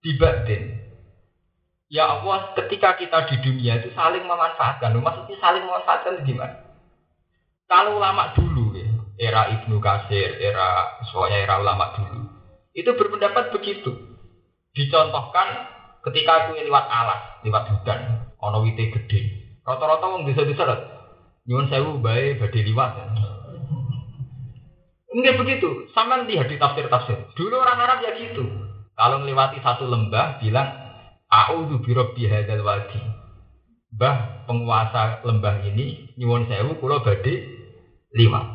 [0.00, 0.88] dibadin.
[1.88, 4.92] Ya Allah, ketika kita di dunia itu saling memanfaatkan.
[4.92, 6.68] Maksudnya saling memanfaatkan gimana?
[7.68, 8.88] Kalau ulama dulu, ya,
[9.20, 12.24] era Ibnu Kasir, era soalnya era ulama dulu,
[12.72, 13.92] itu berpendapat begitu.
[14.72, 15.68] Dicontohkan
[16.08, 19.20] ketika aku lewat alas, lewat hutan, ono wite gede.
[19.68, 20.80] Rata-rata wong bisa diseret.
[21.44, 22.92] Nyuwun sewu bae badhe liwat.
[25.08, 25.88] Enggak begitu.
[25.96, 27.32] Sama lihat di tafsir-tafsir.
[27.32, 28.44] Dulu orang Arab ya gitu.
[28.98, 30.68] Kalau melewati satu lembah, bilang
[31.28, 33.00] A'udzu birabbi hadzal wadi.
[33.92, 37.44] Mbah penguasa lembah ini nyuwun sewu kula badhe
[38.16, 38.46] liwat.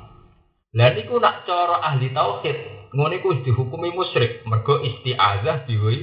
[0.73, 2.57] Lah niku nak cara ahli tauhid,
[2.93, 5.97] iku dihukumi musyrik, mergo isti'azah diwi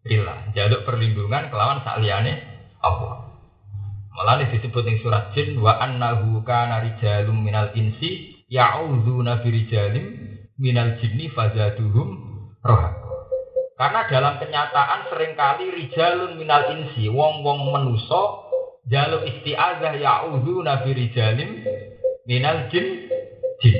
[0.00, 2.40] billah, jaluk perlindungan kelawan sakliyane
[2.80, 3.28] Allah.
[4.16, 10.06] Malah disebut ing surat jin wa annahu kana rijalum minal insi ya'udzuna birijalim
[10.58, 12.08] minal jinni fazaduhum
[12.64, 12.96] rohak.
[13.78, 18.50] Karena dalam kenyataan sering kali rijalun minal insi, wong-wong menuso,
[18.90, 21.62] jaluk isti'azah ya'udhu nabi rijalim
[22.26, 23.06] minal jin
[23.62, 23.76] jin.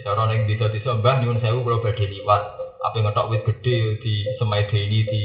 [0.00, 2.42] Cara ning desa-desa Mbah nyuwun sewu kula badhe liwat,
[2.82, 5.22] apa ngetok wit gede di ini di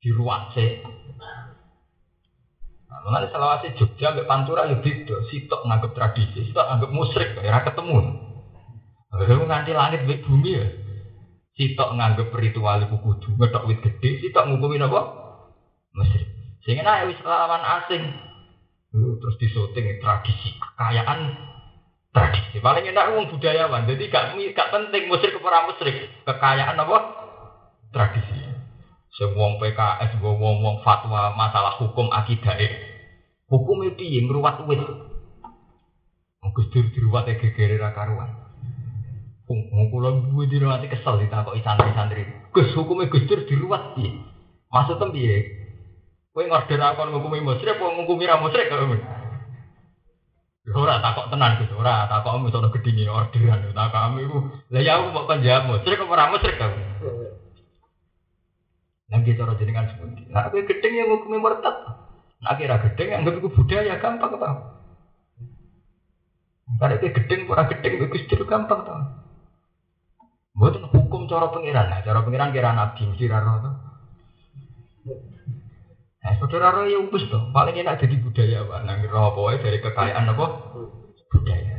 [0.00, 0.80] di ruwase.
[1.20, 1.45] Nah,
[3.04, 7.96] mengenai selawase Jogja mbek Pantura ya beda, sitok nganggep tradisi, sitok nganggep musrik, ora ketemu.
[9.16, 10.66] Lalu nganti langit mbek bumi ya.
[11.56, 15.00] Sitok nganggep ritual iku kudu ngethok wit gede, sitok ngukumi napa?
[15.96, 16.22] Mesir.
[16.66, 18.02] Sing enak wis lawan asing.
[18.92, 21.20] Terus disoting tradisi kekayaan
[22.12, 22.58] tradisi.
[22.60, 23.88] Paling enak wong budayawan.
[23.88, 26.10] Jadi gak gak penting musyrik ora musyrik.
[26.24, 26.98] Kekayaan apa?
[27.92, 28.35] Tradisi.
[29.16, 32.60] Sing wong PKS, wong wong fatwa masalah hukum akidah.
[33.48, 34.84] Hukum itu yang ngruwat wit.
[36.52, 38.30] Gus Dur diruwat gegere ra karuan.
[39.48, 42.28] Wong kula duwe di nanti kesel ditakoki santri-santri.
[42.52, 44.14] Gus hukume Gus Dur diruwat piye?
[44.70, 45.36] Maksudnya piye?
[46.36, 48.84] Kowe ngorder aku ngukumi musyrik apa ngukumi ra musyrik kok.
[50.76, 54.38] Ora takok tenan Gus, ora takok mu sono gedine orderan takok ame iku.
[54.68, 56.72] Lah ya aku kok jawab musyrik apa ora musyrik kok.
[59.06, 60.26] Gitu cara jenengan sepundi.
[60.26, 61.76] Nah kowe gedeng yang ngukumi murtad.
[62.42, 64.56] Nah kira gedeng yang iku budaya gampang tau.
[66.66, 68.98] Karena itu gedeng, ora gedeng, Gus Dur gampang tau.
[70.56, 73.74] Bukan hukum cara pengiran, nah, cara pengiran kira nabi mesti raro tuh.
[76.24, 80.32] Nah, saudara raro ya ubus tuh, paling enak jadi budaya pak, nanti roh dari kekayaan
[80.32, 80.46] apa?
[81.28, 81.75] Budaya.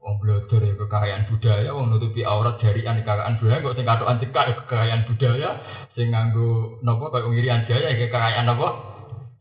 [0.00, 4.16] Wong blodo koridor ya kekayaan budaya, wong nutupi aurat jarian kekayaan budaya, kok sing katokan
[4.16, 5.50] cekak ya kekayaan budaya,
[5.92, 8.68] sing nganggo napa koyo ngirian jaya ya kekayaan napa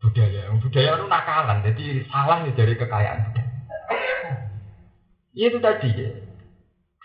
[0.03, 0.51] budaya.
[0.51, 3.51] Wong budaya itu nakalan, jadi salah ya dari kekayaan budaya.
[5.31, 6.11] Itu tadi ya.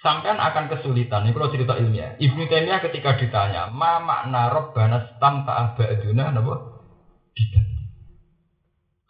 [0.02, 1.24] Sampean akan kesulitan.
[1.24, 2.18] Ini kalau cerita ilmiah.
[2.20, 6.54] Ibnu Taimiyah ketika ditanya, ma makna robbana stam ta'abaduna napa?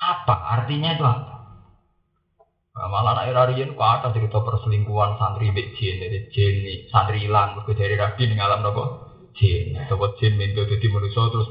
[0.05, 1.34] Apa artinya itu apa?
[2.75, 7.55] Nah, malah anak irarian kok ada cerita perselingkuhan santri bek jin, dari jin santri hilang,
[7.55, 8.85] mereka dari rabi nih ngalam nopo
[9.39, 11.49] jin, sobat jin minta jadi manusia terus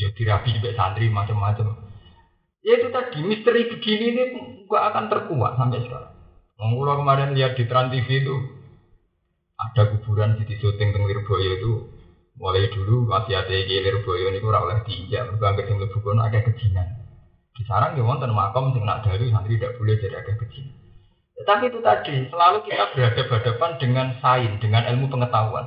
[0.00, 1.68] ya dirabi bek santri macam-macam.
[2.64, 4.22] Ya itu tadi misteri begini ini
[4.64, 6.16] gak akan terkuat sampai sekarang.
[6.56, 8.34] Mengulang kemarin lihat di Trans TV itu
[9.60, 11.72] ada kuburan di syuting teng Lirboyo itu
[12.40, 17.03] mulai dulu masih ada yang Lirboyo ini kurang oleh diinjak, mereka yang lebih ada kejinan.
[17.54, 20.66] Di sarang ya wonten makom sing nak dari santri tidak boleh jadi agak kecil.
[21.44, 25.66] Tapi itu tadi, selalu kita berhadapan-hadapan dengan sains, dengan ilmu pengetahuan.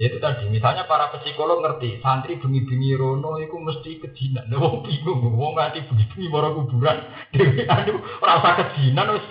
[0.00, 4.48] Itu tadi, misalnya para psikolog ngerti, santri bengi-bengi rono itu mesti kejinan.
[4.48, 6.98] Nah, wong bingung, wong nganti bengi-bengi mara kuburan,
[7.36, 9.26] dewe aduh rasa kejinan wis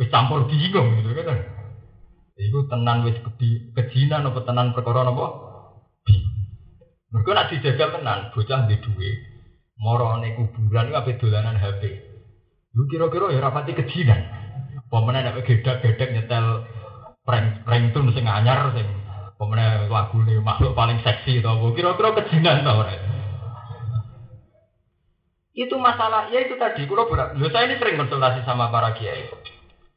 [0.00, 1.36] wis campur bingung gitu kan.
[2.40, 3.20] Iku tenan wis
[3.76, 5.04] kejinan apa tenan perkara?
[6.08, 6.36] Bingung.
[7.12, 9.10] Mergo nek dijaga tenan, bocah di duwe,
[9.80, 11.82] morone kuburan itu apa dolanan HP.
[12.76, 14.20] Lu kira-kira ya rapati kejinan.
[14.92, 16.68] Pemenang nek gedek-gedek nyetel
[17.24, 18.86] prank prank tuh sing anyar sing
[19.40, 22.94] pemenang lagu nih makhluk paling seksi tau kira-kira kejinan tau ora.
[25.50, 27.34] Itu masalah, ya itu tadi, kalau berat.
[27.36, 29.28] Saya ini sering konsultasi sama para kiai.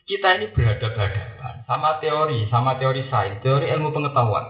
[0.03, 4.43] Kita ini berhadapan-hadapan sama teori, sama teori sains, teori ilmu pengetahuan.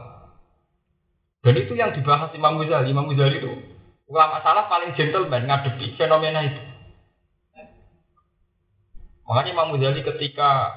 [1.43, 2.89] Dan itu yang dibahas Imam Ghazali.
[2.89, 3.51] Imam Ghazali itu
[4.07, 6.61] Ulama salah paling gentleman ngadepi fenomena itu.
[9.23, 10.75] Makanya Imam Ghazali ketika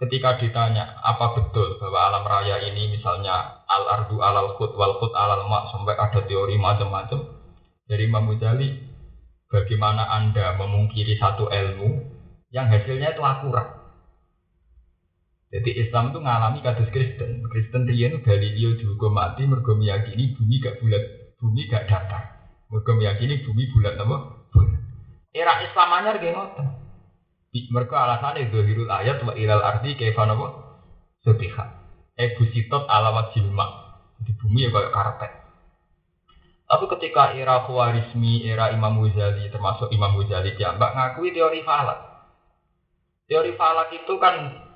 [0.00, 5.12] ketika ditanya apa betul bahwa alam raya ini misalnya al ardu alal khut wal khut
[5.12, 7.28] alal mak sampai ada teori macam-macam
[7.84, 8.72] dari Imam Ghazali
[9.52, 12.16] bagaimana anda memungkiri satu ilmu
[12.48, 13.76] yang hasilnya itu akurat?
[15.52, 17.40] Jadi Islam itu ngalami kasus Kristen.
[17.48, 21.04] Kristen dia itu Galileo juga mati mergo meyakini bumi gak bulat
[21.40, 22.37] bumi gak datar
[22.68, 24.16] mereka meyakini bumi bulat apa?
[24.52, 24.80] Bulat.
[25.32, 26.66] Era Islam anyar kayak ngoten.
[27.58, 30.46] Mereka alasannya zahirul ayat wa ilal ardi kaifa napa?
[31.24, 31.64] Sutiha.
[32.14, 33.48] Eh busitot ala wajil
[34.20, 35.32] Di bumi ya kayak karpet.
[36.68, 41.96] Tapi ketika era Khawarizmi, era Imam Ghazali, termasuk Imam Ghazali mbak ngakui teori falak.
[43.24, 44.68] Teori falak itu kan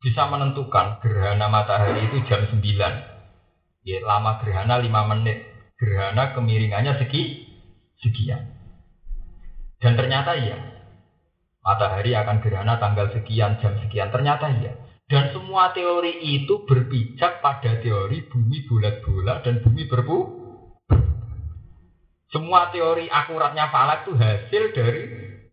[0.00, 2.64] bisa menentukan gerhana matahari itu jam 9.
[3.84, 7.22] Ya, lama gerhana 5 menit gerhana kemiringannya segi
[8.02, 8.42] sekian.
[9.80, 10.58] Dan ternyata iya.
[11.64, 14.12] Matahari akan gerhana tanggal sekian, jam sekian.
[14.12, 14.72] Ternyata iya.
[15.04, 20.18] Dan semua teori itu berpijak pada teori bumi bulat-bulat dan bumi berbu.
[22.32, 25.02] Semua teori akuratnya falak itu hasil dari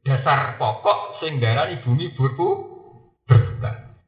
[0.02, 2.72] dasar pokok sehingga bumi berbu.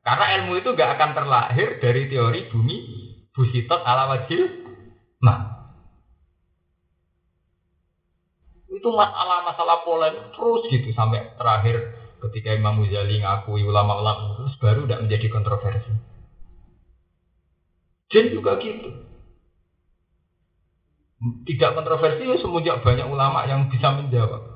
[0.03, 2.77] Karena ilmu itu gak akan terlahir dari teori bumi
[3.31, 4.43] busitot ala wajil.
[5.23, 5.62] Nah,
[8.83, 15.07] Itu masalah-masalah polemik terus gitu sampai terakhir ketika Imam Ghazali ngakui ulama-ulama terus baru tidak
[15.07, 15.91] menjadi kontroversi.
[18.11, 18.91] Jin juga gitu.
[21.47, 24.51] Tidak kontroversi ya semenjak banyak ulama yang bisa menjawab.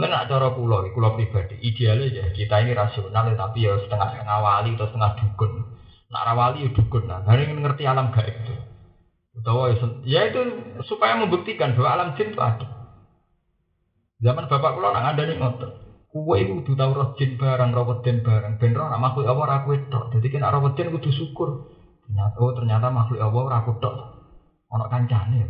[0.00, 4.72] Nah, cara kulo, kulo pribadi, idealnya ya kita ini rasional ya, tapi ya setengah-setengah wali
[4.80, 5.52] atau setengah dukun.
[6.08, 8.63] Nak rawali ya dukun, nah, hari ngerti alam gaib itu.
[9.44, 9.76] Utawa
[10.08, 10.40] ya itu
[10.88, 12.64] supaya membuktikan bahwa alam jin itu ada.
[14.24, 15.84] Zaman bapak kula nak nih ngotot.
[16.08, 18.56] Kue itu kudu tau roh jin barang, roh weden barang.
[18.56, 20.16] Ben roh nak makhluk ora kowe tok.
[20.16, 21.76] Dadi kena roh weden kudu syukur.
[22.08, 23.94] Ternyata oh ternyata makhluk ora aku tok.
[24.72, 25.44] Ono kancane.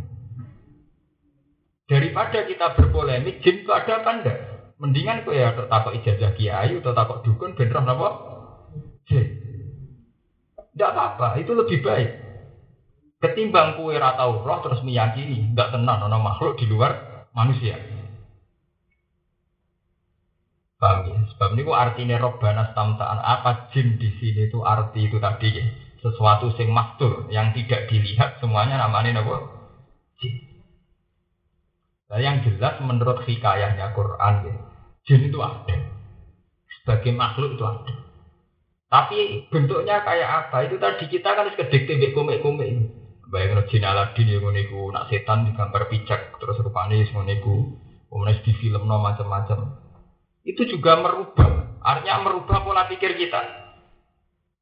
[1.87, 4.39] Daripada kita berpolemik, jin itu ada apa enggak?
[4.83, 8.09] Mendingan kue ya takut ijazah kiai atau takut dukun ben roh napa?
[9.07, 9.39] Jin.
[10.75, 12.24] Tidak apa-apa, itu lebih baik.
[13.25, 17.81] Ketimbang kue ratau roh terus meyakini nggak tenang nono makhluk di luar manusia.
[20.77, 21.17] Paham ya?
[21.33, 25.65] Sebab ini artinya robbana tamtaan apa jin di sini itu arti itu tadi ya.
[26.05, 29.41] Sesuatu sing maktur yang tidak dilihat semuanya namanya apa?
[30.21, 30.61] Jin.
[32.13, 34.55] Nah, yang jelas menurut hikayahnya Quran ya,
[35.09, 35.77] jin itu ada.
[36.77, 37.93] Sebagai makhluk itu ada.
[38.93, 40.69] Tapi bentuknya kayak apa?
[40.69, 43.04] Itu tadi kita kan harus kedek tembek komik-komik.
[43.35, 47.57] Bayang jin Aladin yang ngono nak setan digambar pijak terus rupanya ngono iku.
[48.07, 49.75] Kemudian di film no macam-macam.
[50.47, 53.45] Itu juga merubah Artinya merubah pola pikir kita.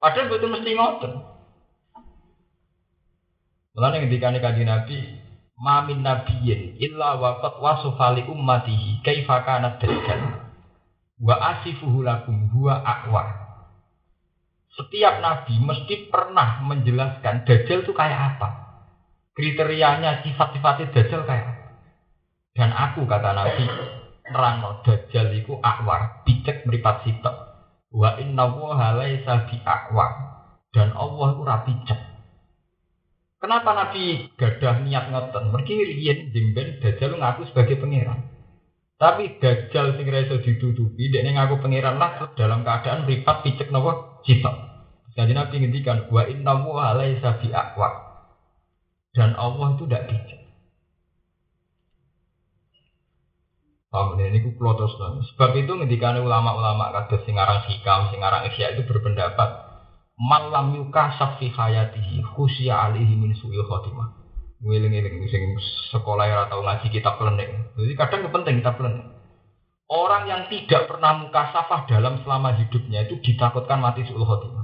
[0.03, 1.13] Padahal betul mesti ngotot.
[3.79, 4.99] Mulane ngendikane kanjeng Nabi,
[5.55, 10.51] "Mamin nabiyyin illa waqad wasfa li ummatihi kaifa kana dajjal."
[11.23, 13.23] Wa asifuhu lakum huwa aqwa.
[14.75, 18.62] Setiap nabi mesti pernah menjelaskan dajjal itu kayak apa.
[19.33, 21.53] Kriterianya sifat-sifatnya dajjal kayak.
[22.53, 23.65] Dan aku kata Nabi,
[24.29, 27.37] nerangno dajjal iku akwar, picek mripat sitok.
[27.93, 30.11] Wa inna wa laisa akwar.
[30.73, 32.01] Dan Allah itu rapi cek.
[33.43, 35.51] Kenapa Nabi gadah niat ngoten?
[35.51, 38.31] Mergi riyen jemben Dajjal ngaku sebagai pangeran.
[39.03, 44.23] Tapi Dajjal sing ra iso ditutupi, dekne ngaku pangeran lah dalam keadaan mripat picek napa?
[44.23, 44.57] Sitok.
[45.19, 48.12] Jadi Nabi ngendikan wa inna wa laisa bi aqwa.
[49.13, 50.41] Dan Allah itu tidak bijak.
[53.93, 54.97] Paham ini ku terus
[55.37, 59.69] Sebab itu ketika ulama-ulama kados sing aran hikam, sing aran isya itu berpendapat
[60.17, 64.17] malam yuka safi hayatihi khusya alihi min su'i khotimah.
[64.65, 65.45] Ngiling-ngiling sing
[65.93, 67.53] sekolah ya atau ngaji kitab klenik.
[67.77, 69.05] Jadi kadang penting kitab klenik.
[69.93, 74.62] Orang yang tidak pernah muka safah dalam selama hidupnya itu ditakutkan mati su'ul khotimah.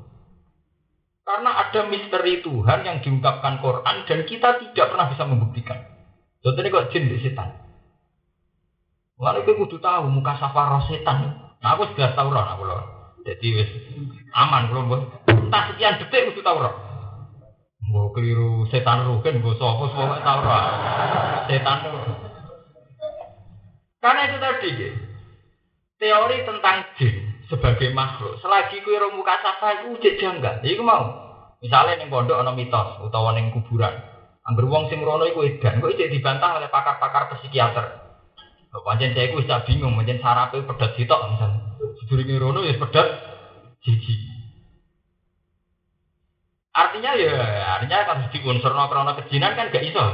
[1.28, 5.76] Karena ada misteri Tuhan yang diungkapkan Quran dan kita tidak pernah bisa membuktikan.
[6.40, 7.52] Contohnya kok jin di setan.
[9.20, 11.36] Lalu itu kudu tahu muka safar setan.
[11.60, 12.82] Nah aku sudah tahu roh aku loh.
[13.28, 13.68] Jadi wis
[14.32, 15.04] aman belum bos.
[15.52, 16.74] Tak sekian detik kudu tahu roh.
[17.92, 20.64] Mau keliru setan rugen gue sopo sopo tahu roh.
[21.44, 21.78] Setan.
[24.00, 24.70] Karena itu tadi.
[26.00, 28.36] Teori tentang jin sebagai makhluk.
[28.44, 30.60] Selagi kue roh muka safar itu janggal.
[30.62, 31.28] Iku mau.
[31.58, 33.90] Misalnya ning pondok ana mitos utawa ning kuburan.
[34.46, 37.84] Angger wong sing rono iku edan, kok iki dibantah oleh pakar-pakar psikiater.
[38.72, 41.60] Pancen saya iku wis bingung, pancen sarape pedet sitok misalnya.
[42.00, 43.08] Sedurunge rono ya pedet
[43.82, 44.14] siji.
[46.72, 47.34] Artinya ya,
[47.74, 50.04] artinya kan di unsur krana kejinan kan gak iso.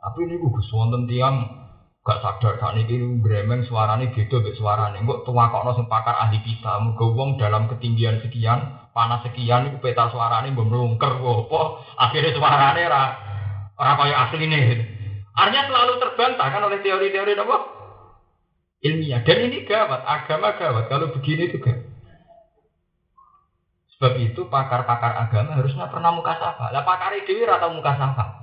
[0.00, 1.59] Tapi ini gue wonten tiang
[2.00, 5.04] gak sadar saat ini bremeng suarane beda mek suarane.
[5.04, 10.08] Kok tuwakokno sing pakar ahli kita, muga wong dalam ketinggian sekian, panas sekian iku peta
[10.08, 11.62] suarane mbok mlungker apa,
[12.00, 13.02] akhirnya suarane ora
[13.76, 14.80] ora kaya asline.
[15.36, 17.56] Artinya selalu terbantah kan oleh teori-teori apa?
[18.80, 19.20] Ilmiah.
[19.20, 20.88] Dan ini gawat, agama gawat.
[20.88, 21.76] Kalau begini juga.
[24.00, 26.72] Sebab itu pakar-pakar agama harusnya pernah muka sapa.
[26.72, 28.39] Lah pakar dewi atau muka sapa.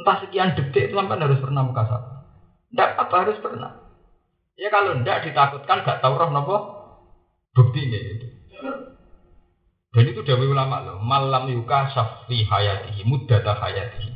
[0.00, 2.10] Entah sekian detik itu sampai harus pernah muka sapa.
[2.72, 3.72] Tidak apa harus pernah.
[4.56, 6.56] Ya kalau tidak ditakutkan gak tahu roh nopo
[7.76, 7.98] ini.
[8.00, 8.26] Gitu.
[9.90, 10.96] Dan itu dari ulama loh.
[11.02, 14.10] Malam yuka syafi hayatihi muddata hayatihi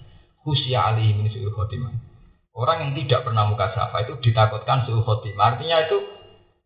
[0.45, 1.91] khusya alihi min su'il khotimah.
[2.55, 5.59] Orang yang tidak pernah muka safa itu ditakutkan su'il khotimah.
[5.59, 5.99] Artinya itu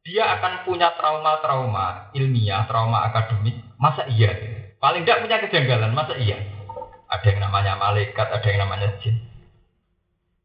[0.04, 3.62] dia akan punya trauma-trauma ilmiah, trauma akademik.
[3.80, 4.30] Masa iya?
[4.78, 6.57] Paling tidak punya kejanggalan, masa iya?
[7.08, 9.16] Ada yang namanya malaikat, ada yang namanya jin.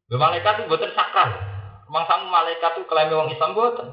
[0.08, 1.30] Loh, malaikat itu buatan sakral.
[1.92, 3.88] Memang sama malaikat itu klaim orang Islam buatan.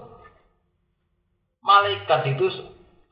[1.61, 2.47] Malaikat itu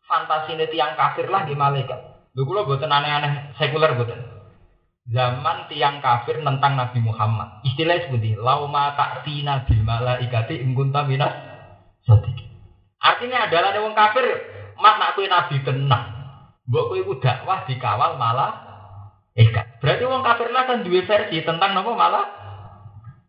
[0.07, 1.99] fantasi yang kafir lah di malaikat.
[2.33, 4.39] Lho kula buatan aneh-aneh sekuler buatan
[5.09, 7.65] zaman tiang kafir tentang Nabi Muhammad.
[7.65, 11.33] Istilahnya seperti lauma ta'tina bil malaikati in kunta minas
[12.99, 14.25] Artinya adalah wong kafir
[14.81, 16.05] mat nak kowe nabi tenang.
[16.69, 18.68] Mbok iku dakwah dikawal malah
[19.39, 19.79] ikat.
[19.79, 22.27] Berarti wong kafir lah kan dua versi tentang napa malah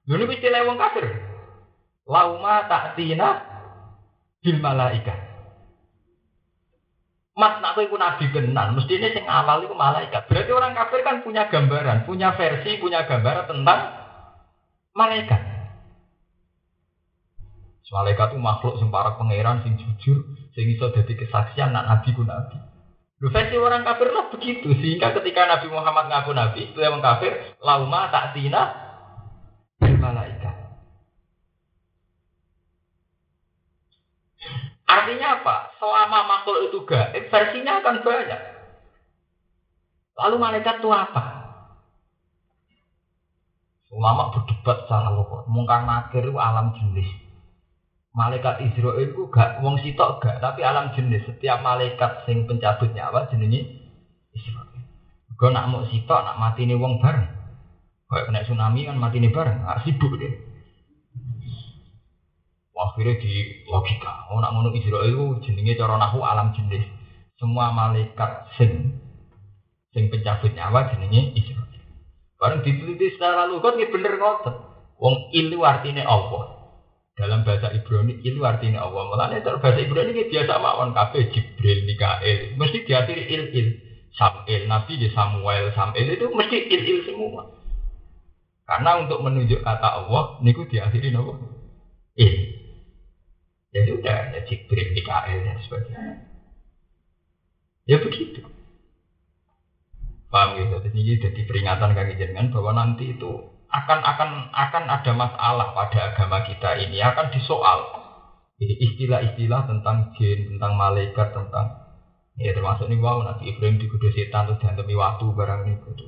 [0.09, 1.05] niku istilah wong kafir.
[2.09, 3.29] Lauma ta'tina
[4.41, 5.29] bil malaikat.
[7.39, 10.27] Mat nak kowe nabi benar, mesti ini sing awal itu malaikat.
[10.27, 13.79] Berarti orang kafir kan punya gambaran, punya versi, punya gambaran tentang
[14.91, 15.39] malaikat.
[17.89, 20.21] Malaikat itu makhluk para pangeran, sing jujur,
[20.53, 22.53] sing iso dadi kesaksian nak nabi ku nabi.
[23.19, 28.07] Versi orang kafir lah begitu, sehingga ketika Nabi Muhammad ngaku nabi, itu yang kafir, lauma
[28.07, 28.89] tak tina
[29.99, 30.55] malaikat.
[34.87, 35.55] Artinya apa?
[35.77, 38.41] Selama makhluk itu gaib, versinya akan banyak.
[40.17, 41.23] Lalu malaikat itu apa?
[43.93, 45.45] Ulama berdebat secara lokal.
[45.49, 47.09] Mungkar nakir alam jenis.
[48.09, 51.29] Malaikat Israel itu gak wong sitok gak, tapi alam jenis.
[51.29, 53.69] Setiap malaikat sing pencabut nyawa jenenge
[54.33, 54.65] Israel.
[55.37, 57.29] Gue nak mau sitok, nak mati nih wong bareng.
[58.09, 60.33] Kayak kena tsunami kan mati nih bareng, ah, sibuk deh.
[62.79, 66.83] Akhirnya di logika, oh nak ngono Israel itu jenenge cara nahu alam jenis.
[67.35, 68.99] Semua malaikat sing
[69.91, 71.67] sing pencabut nyawa jenenge Israel.
[72.39, 74.55] Bareng diteliti secara lugat ini bener ngotot.
[74.99, 76.58] Wong ilu artinya Allah.
[77.19, 79.11] Dalam bahasa Ibrani itu artinya Allah.
[79.11, 83.67] Mulanya dalam bahasa Ibrani ini biasa mawon kabeh Jibril, Mikael, mesti diakhiri il il.
[84.15, 87.43] Samuel, Nabi di Samuel, Samuel itu mesti il il semua.
[88.63, 91.35] Karena untuk menunjuk kata Allah, niku diakhiri nopo
[92.15, 92.55] il.
[93.75, 96.23] Ya sudah, ya Jibril, Mikael dan sebagainya.
[97.83, 98.47] Ya begitu.
[100.31, 100.77] Paham gitu?
[100.87, 106.41] Jadi jadi peringatan kaki jenengan bahwa nanti itu akan akan akan ada masalah pada agama
[106.45, 107.85] kita ini akan disoal.
[108.59, 111.79] Jadi istilah-istilah tentang jin, tentang malaikat, tentang
[112.35, 116.03] ya termasuk nih wow nanti Ibrahim digoda setan terus demi waktu barang ini gitu.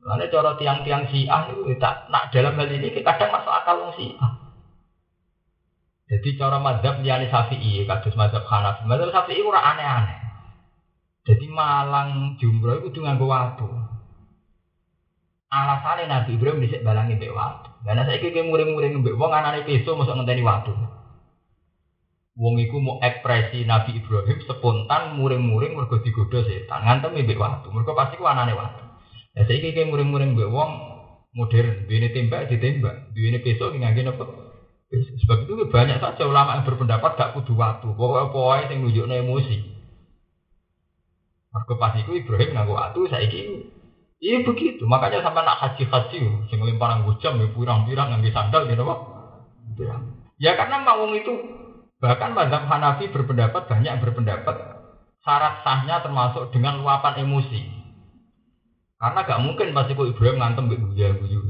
[0.00, 3.92] Lalu cara tiang-tiang siah itu tak nak dalam hal ini kita kadang masuk akal wong
[4.00, 4.32] siah.
[6.10, 10.18] Jadi cara madhab liane Syafi'i, kados madhab Hanafi, madhab Syafi'i ora aneh-aneh.
[11.22, 13.68] Jadi malang jumroh itu dengan waktu.
[15.50, 17.68] Alasannya Nabi Ibrahim bisa balangi mbek waktu.
[17.82, 20.70] Karena saya kira muring-muring mbek wong anane peso masuk ngenteni waktu.
[22.38, 26.86] Wong iku mau ekspresi Nabi Ibrahim spontan muring-muring mergo digodha setan.
[26.86, 27.66] Ngantem mbek waktu.
[27.66, 28.82] Mergo pasti ku anane waktu.
[29.34, 30.70] Lah saya kira muring-muring mbek wong
[31.34, 34.24] modern, duwene tembak ditembak, duwene peso ngangge napa?
[34.90, 37.90] Sebab itu banyak saja ulama yang berpendapat gak kudu waktu.
[37.94, 39.58] Pokoknya pokoknya yang nunjukno emosi.
[41.50, 43.66] Mergo pas iku Ibrahim nganggo watu saiki
[44.20, 46.18] Iya begitu, makanya sampai nak haji haji,
[46.52, 48.94] sing lempar nganggo jam, ya pirang-pirang nganggo sandal gitu apa?
[50.36, 51.32] Ya karena mawung itu
[52.00, 54.56] bahkan mazhab Hanafi berpendapat banyak berpendapat
[55.24, 57.60] syarat sahnya termasuk dengan luapan emosi.
[59.00, 61.40] Karena gak mungkin pasti kok Ibrahim ngantem mbek buja buju.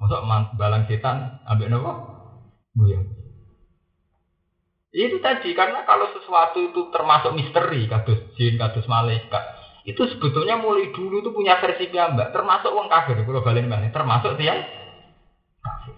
[0.00, 0.20] Masuk
[0.56, 1.92] balang setan ambek nopo?
[2.72, 3.04] Buya.
[4.88, 10.90] Itu tadi karena kalau sesuatu itu termasuk misteri, kados jin, kados malaikat, itu sebetulnya mulai
[10.90, 14.64] dulu itu punya versi piyambak, termasuk wong kafir, kalau balik mana, termasuk tiang
[15.62, 15.94] kafir.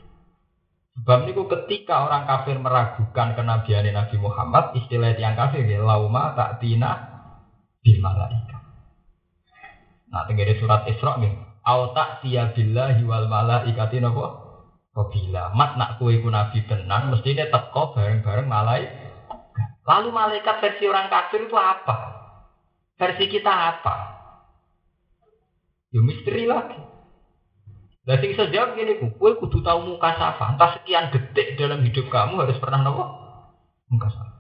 [1.01, 6.61] Sebab niku ketika orang kafir meragukan kenabian Nabi Muhammad, istilah tiang kafir ya lauma tak
[6.61, 7.09] tina
[7.81, 8.61] di malaikat.
[10.13, 11.33] Nah, tenggene surat Isra nih,
[11.65, 14.53] au tak tiya billahi wal malaikati napa?
[14.93, 18.93] Bila mat nak kue ku nabi tenang, mestinya teko bareng-bareng malaikat.
[19.89, 22.20] Lalu malaikat versi orang kafir itu apa?
[23.01, 23.97] Versi kita apa?
[25.89, 26.77] Ya misteri lagi.
[28.05, 30.53] Nah, sing jawab gini, kue kudu tahu muka safa.
[30.57, 33.05] Entah sekian detik dalam hidup kamu harus pernah nopo
[33.89, 34.35] muka safa.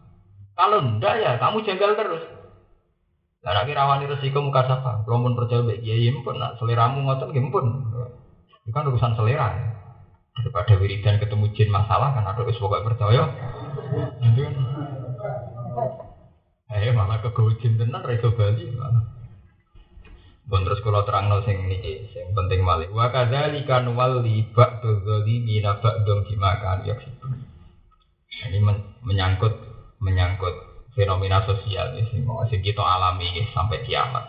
[0.61, 2.25] Kalau enggak ya kamu jengkel terus.
[3.41, 5.09] Lah nek rawani resiko muka safa.
[5.09, 7.65] Kalau pun percaya baik ya pun nak seleramu ngotot nggih pun.
[8.69, 9.81] Itu kan urusan selera ya
[10.41, 13.23] daripada wiridan ketemu jin masalah kan ada wis percaya
[14.25, 14.45] itu
[16.71, 18.71] eh malah ke jin tenan reso bali
[20.51, 22.91] Bon terus kalau terang no sing ini sing penting malih.
[22.91, 26.99] Wa kadzalika nuwalli ba'dhu dzalimina ba'dhum dimakan ya.
[28.51, 29.55] Ini men menyangkut
[30.03, 30.55] menyangkut
[30.99, 34.27] fenomena sosial ya, sing sing kita alami ya, sampai kiamat.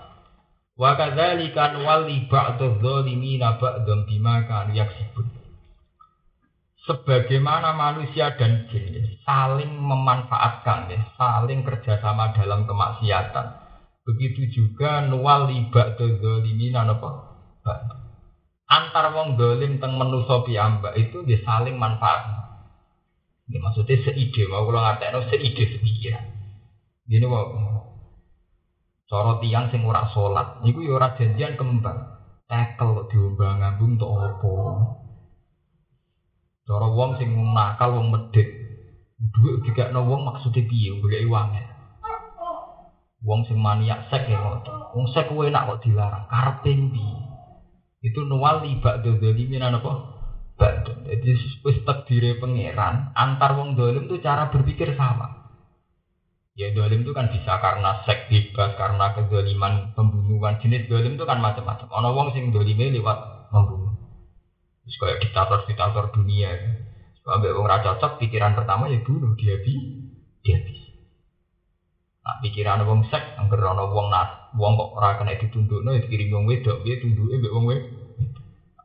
[0.78, 5.41] Wa kadzalika nuwalli ba'dhu dzalimina ba'dhum dimakan yaksibun
[6.86, 13.48] sebagaimana manusia dan jin saling memanfaatkan ya, saling kerjasama dalam kemaksiatan.
[14.02, 17.10] Begitu juga nuwal libak dolimina apa?
[18.66, 22.42] Antar wong dolim teng menuso piyambak itu dia saling manfaat.
[23.52, 26.26] Ini maksudnya seide, mau kalau ngerti seide sepikiran.
[27.04, 27.52] Gini mau
[29.12, 32.00] sorot tiang sing ora sholat, niku ya ora janjian kembang.
[32.48, 34.52] Tekel diombang ngambung untuk opo.
[36.68, 38.48] Cara wong sing nakal wong medhit.
[39.18, 41.62] Duit dikekno wong maksude piye golek uange.
[43.22, 44.38] Wong sing maniak sek ya.
[44.94, 47.18] Wong sek kuwi enak kok dilarang, karepe piye?
[48.02, 49.92] Itu nuwal libak dzalimin apa?
[50.58, 50.86] Bad.
[51.10, 51.34] Jadi
[51.66, 55.42] wis takdire pangeran, antar wong dolim itu cara berpikir sama.
[56.54, 60.62] Ya dolim itu kan bisa karena seks bebas, karena kezaliman, pembunuhan.
[60.62, 61.90] Jenis dolim itu kan macam-macam.
[61.90, 63.81] Ono wong sing dolime lewat membunuh.
[64.86, 66.52] Terus kayak diktator-diktator dunia.
[67.22, 69.78] Sampai orang raja cocok, pikiran pertama ya bunuh dia bi,
[70.42, 70.74] dia bi.
[72.22, 76.34] Nah, pikiran wong sek, angker ana wong nat, wong kok ora kena ditundukno ya dikirim
[76.34, 77.94] wong wedok, piye tunduke mbek wong wedok.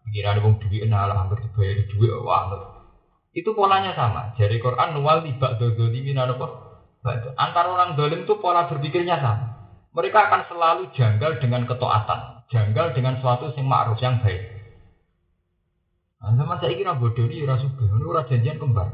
[0.04, 2.44] Pikiran wong duwe nah lah angker dibayar duwe wah.
[3.36, 4.32] Itu polanya sama.
[4.40, 6.46] Jadi Quran nuwal tibak dodolimin apa?
[7.36, 9.46] Antara orang dolim itu pola berpikirnya sama.
[9.92, 14.55] Mereka akan selalu janggal dengan ketaatan, janggal dengan suatu yang ma'ruf yang baik.
[16.16, 18.88] Nah, zaman saya kira bodoh ini rasa suka, ini ora janjian kembar.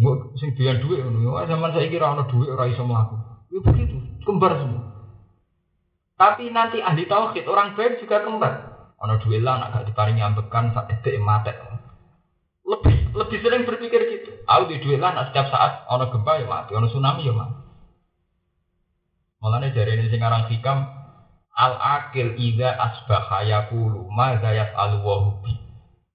[0.00, 1.38] Nggak sing doyan duit ngono.
[1.46, 3.16] Zaman saya kira ana duit ora iso mlaku.
[3.54, 3.96] Ya begitu,
[4.26, 4.82] kembar semua.
[6.18, 8.52] Tapi nanti ahli tauhid orang baik juga kembar.
[9.00, 11.54] Ana duit lah nak gak diparingi ambekan sak dedek mate.
[12.70, 14.30] lebih lebih sering berpikir gitu.
[14.46, 17.56] Aku di duit lah, nah, setiap saat ono gempa ya mati, ono tsunami ya mati.
[19.40, 20.84] Malah dari ini sekarang hikam
[21.56, 25.16] al akil ida asbaha yakulu madza yaf'alu wa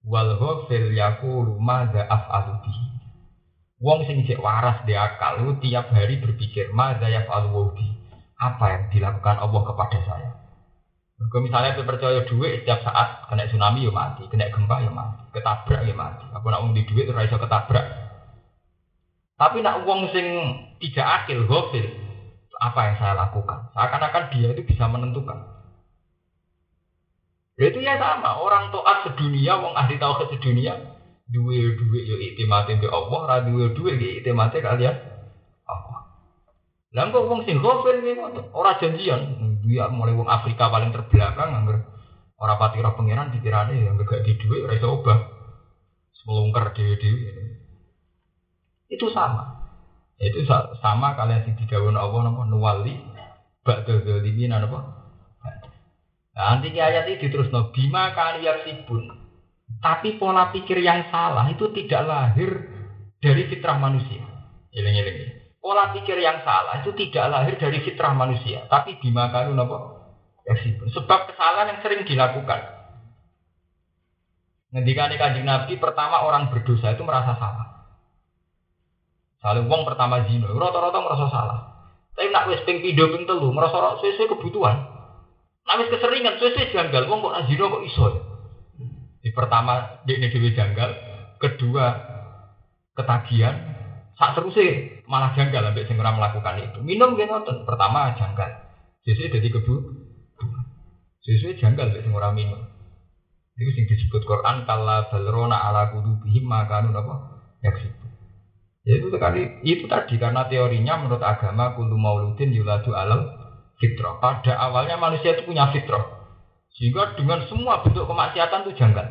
[0.06, 2.72] wal ghafil yakulu madza af'alu bi
[3.76, 7.86] Wong sing cek waras di akal lu tiap hari berpikir madza yaf'alu bi
[8.40, 10.30] apa yang dilakukan Allah kepada saya.
[11.16, 15.88] Kalau misalnya percaya duit setiap saat kena tsunami ya mati, kena gempa ya mati, ketabrak
[15.88, 16.28] ya mati.
[16.36, 17.84] Aku nak di duit terus iso ketabrak.
[19.40, 20.26] Tapi nak uang sing
[20.80, 21.88] tidak akil, gofil,
[22.60, 23.72] apa yang saya lakukan?
[23.72, 25.55] Seakan-akan dia itu bisa menentukan.
[27.56, 30.76] Itu ya sama, orang toat sedunia, wong ahli tauhid sedunia,
[31.24, 34.96] duwe duwe yo mati be Allah, duwe duwe yo mati kalian
[35.64, 36.00] Allah.
[36.92, 38.20] Lah kok wong sing gofil gitu,
[38.52, 39.20] ora janjian,
[39.64, 41.64] dia mulai wong Afrika paling terbelakang
[42.36, 45.18] orang pati roh pangeran pikirannya ya gak di duit ora obah.
[46.26, 47.32] Melungker dhewe-dhewe.
[48.90, 49.62] Itu sama.
[50.18, 50.42] Itu
[50.82, 52.42] sama kalian sing digawon Allah napa?
[52.50, 52.98] Nuwali
[53.62, 54.95] ba'da zalimin apa
[56.36, 59.26] Nah, nanti ayat ini terus no bima kalian sibun
[59.82, 62.50] tapi pola pikir yang salah itu tidak lahir
[63.20, 64.22] dari fitrah manusia.
[64.72, 65.52] Iling-iling.
[65.60, 69.78] Pola pikir yang salah itu tidak lahir dari fitrah manusia, tapi dimakan apa?
[70.94, 72.60] Sebab kesalahan yang sering dilakukan.
[74.70, 77.66] Ngendikan kanjeng Nabi pertama orang berdosa itu merasa salah.
[79.42, 81.60] Saling wong pertama zina, rata-rata merasa salah.
[82.14, 84.95] Tapi nak wis ping pindho ping telu merasa sesuai kebutuhan.
[85.66, 88.06] Nak wis keseringan sesuai janggal wong kok zina kok iso.
[89.20, 90.90] Di pertama ini dhewe janggal,
[91.42, 91.86] kedua
[92.94, 93.58] ketagihan,
[94.16, 96.80] Saat terusnya malah janggal sampai sing melakukan itu.
[96.80, 97.36] Minum gitu.
[97.68, 98.48] Pertama janggal.
[99.04, 99.74] Sesuai jadi kebu.
[101.20, 102.60] Sesuai janggal sampai sing minum.
[103.60, 107.14] Itu sing disebut Quran kala balrona ala bihim makanun apa?
[107.60, 108.04] Yaksibu.
[108.86, 113.26] Ya itu sekali itu tadi karena teorinya menurut agama kulu mauludin yuladu alam
[113.80, 114.20] fitrah.
[114.20, 116.04] Pada awalnya manusia itu punya fitrah.
[116.76, 119.06] Sehingga dengan semua bentuk kemaksiatan itu janggal.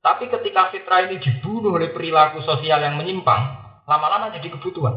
[0.00, 3.40] Tapi ketika fitrah ini dibunuh oleh perilaku sosial yang menyimpang,
[3.84, 4.96] lama-lama jadi kebutuhan.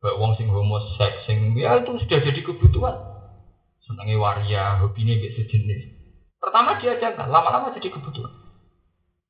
[0.00, 2.96] Kayak wong sing homoseks sing ya itu sudah jadi kebutuhan.
[3.84, 5.82] Senangnya waria, hobinya kayak sejenis.
[6.40, 8.32] Pertama dia janggal, lama-lama jadi kebutuhan.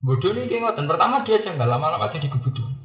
[0.00, 2.78] Bodoh dia ngoten, pertama dia janggal, lama-lama jadi kebutuhan.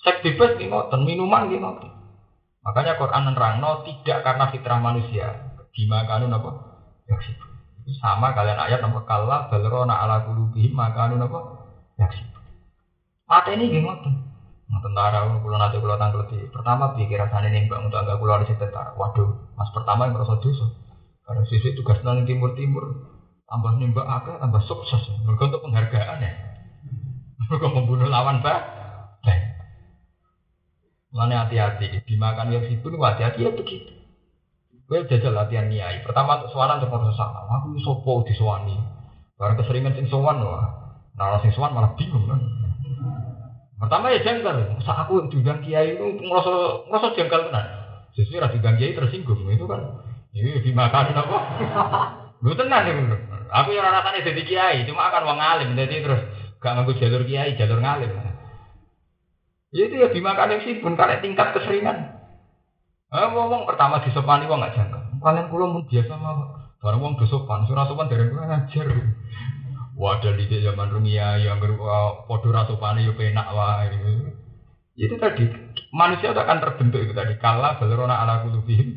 [0.00, 1.99] Seks bebas ngoten, minuman ngoten.
[2.60, 5.56] Makanya Quran no tidak karena fitrah manusia.
[5.72, 6.50] Dimakanun apa?
[7.08, 7.46] Yaksibu.
[7.98, 11.40] Sama kalian ayat nomor kalah balrona ala kulubihim makanun apa?
[11.96, 12.38] Yaksibu.
[13.30, 14.30] Mata ini gimana
[14.78, 16.46] tentara kulo nanti kulo tangkleti.
[16.54, 18.94] Pertama pikir rasanya nih bang untuk agak kulo di tentara.
[18.94, 20.66] Waduh, mas pertama yang merasa dosa.
[21.26, 22.84] Karena sisi tugas nang timur timur
[23.46, 25.02] tambah nimbak agak tambah sukses.
[25.26, 26.32] Mereka untuk penghargaan ya.
[27.50, 28.79] Mereka membunuh lawan pak.
[31.20, 33.92] Mana hati-hati, dimakan yang sipun, hati-hati ya begitu.
[34.88, 36.00] Gue jajal latihan niai.
[36.00, 37.60] Pertama untuk suanan untuk merasa sama.
[37.60, 38.74] Aku sopo di suwani.
[39.36, 40.96] Barang keseringan sing suwan wah.
[41.14, 42.40] Nah, sing suwan malah bingung kan.
[43.76, 44.80] Pertama ya janggal.
[44.80, 47.66] Masa aku diundang kiai itu ngerasa ngerasa janggal benar.
[48.16, 49.78] Sesuai rasa diundang kiai tersinggung itu kan.
[50.32, 51.38] Ini dimakan apa?
[52.42, 52.94] Lu tenang ya
[53.50, 56.22] Aku yang rasanya jadi kiai, cuma akan wong alim, jadi terus
[56.62, 58.29] gak ngaku jalur kiai, jalur ngalim.
[59.70, 62.18] Ya itu ya dimakan yang pun karena tingkat keseringan.
[63.10, 65.02] Ah, ngomong pertama disopani wong gak janggal.
[65.18, 66.34] Kalian kulo mun biasa mah.
[66.80, 68.88] Barang wong dosopan, surah sopan dari ngajar.
[70.00, 73.92] Wadah di zaman rumia yang berupa podo rasopane yo penak wae.
[74.96, 75.44] Itu tadi
[75.92, 78.96] manusia akan terbentuk itu tadi kala balerona ala kulubihim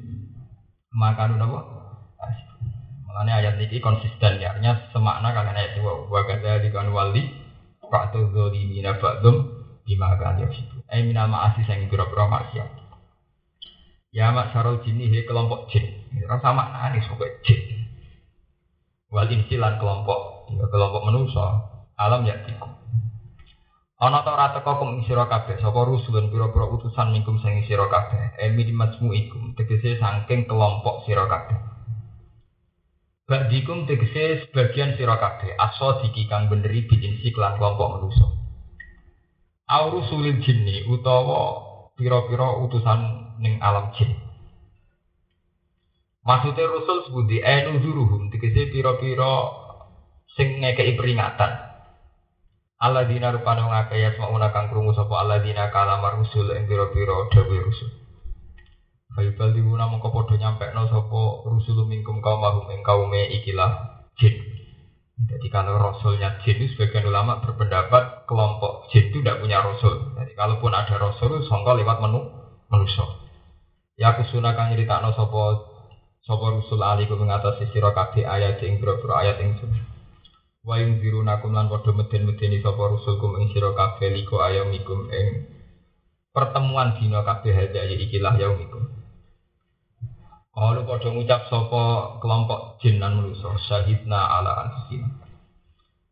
[0.93, 1.59] maka apa?
[3.13, 7.29] Makanya ayat ini konsisten ya, artinya semakna kalian ayat itu wa kata di kan wali
[7.85, 9.52] faktu zolimina ba'dum
[9.83, 10.81] bima kan ya situ.
[10.87, 12.69] Eh minal ma'asi yang kira-kira maksiat.
[14.15, 16.07] Ya mak sarul jini he kelompok jin.
[16.25, 17.61] Rasa makna nih sebagai jin.
[19.13, 21.47] Wal insilan kelompok ya kelompok manusia
[21.95, 22.67] alam ya tiku
[24.03, 28.35] ana ta ora teko kum sira kabeh sapa rusulun pira-pira utusan mingkum sing sira kabeh
[28.43, 31.71] emi majmu'ikum tegese saking kelompok sira kabeh
[33.23, 38.11] Badikum tegese sebagian sira kabeh aso diki kang beneri bijin siklan kelompok
[39.73, 41.65] manusia Aurusulil jinni utawa
[41.97, 43.01] pira-pira utusan
[43.41, 44.13] ning alam jin
[46.23, 49.43] Maksudnya Rasul sebuti enu duruhum, tegese pira-pira
[50.39, 51.51] sing ngekei peringatan.
[52.79, 57.91] Alladzina rupane wong akeh yasmauna kang krungu sapa alladzina kalamar rusul ing pira-pira dawuh rusul.
[59.11, 64.52] Fayubal diwuna mongko padha nyampekno sapa rusul mingkum kaum mahum ing kaume ikilah jin.
[65.13, 70.17] Jadi kalau rasulnya jin itu sebagian ulama berpendapat kelompok jin itu tidak punya rasul.
[70.17, 72.25] Jadi kalaupun ada rasul, songkol lewat menu
[72.73, 73.05] manusia.
[73.93, 75.69] Ya aku sunakan nyeritakno sopo
[76.25, 79.69] sopo rusul aliku mengatasi sira kabeh ayat ing boro ayat ing sun.
[80.65, 85.45] Wa yunzirunakum lan padha meden-medeni sapa rusulkum ing sira kabeh liko ayamikum ing
[86.33, 89.02] pertemuan dina kabeh hada ya ikilah yaumikum.
[90.53, 91.81] Kalau pada ngucap sopo
[92.21, 95.09] kelompok jin dan manusia, syahidna ala anfusina.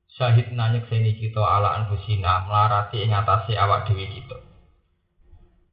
[0.09, 4.41] Syahidna nyekseni kita ala anfusina, melarati ing awak dewi kita.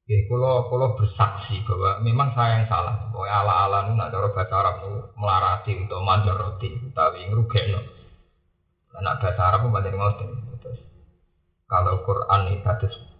[0.04, 3.08] Oke, kalau kalau bersaksi bahwa memang saya yang salah.
[3.08, 7.80] Bahwa ala ala nu nak cara bahasa Arab nu melarati atau manjaroti, tapi ngrugekno.
[9.00, 9.96] Nak bahasa Arab pun banyak
[11.68, 12.64] kalau Quran ini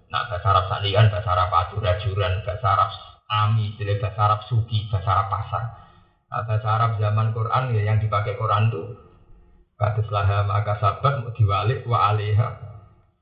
[0.08, 2.90] nak bahasa Arab salian, bahasa Arab ajuran, bahasa Arab
[3.28, 5.64] Ami, istilah bahasa Arab suki, bahasa Arab pasar.
[6.28, 9.08] Nah, bahasa Arab zaman Quran ya yang dipakai Quran tuh
[10.10, 12.48] laha maka sabat diwalik wa alaiha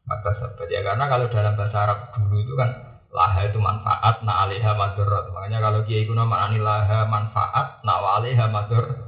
[0.08, 2.70] maka sabat ya karena kalau dalam bahasa Arab dulu itu kan
[3.12, 5.30] laha itu manfaat na alaiha madorot.
[5.30, 9.06] Makanya kalau kiai kuno maknani laha manfaat na wa alaiha mador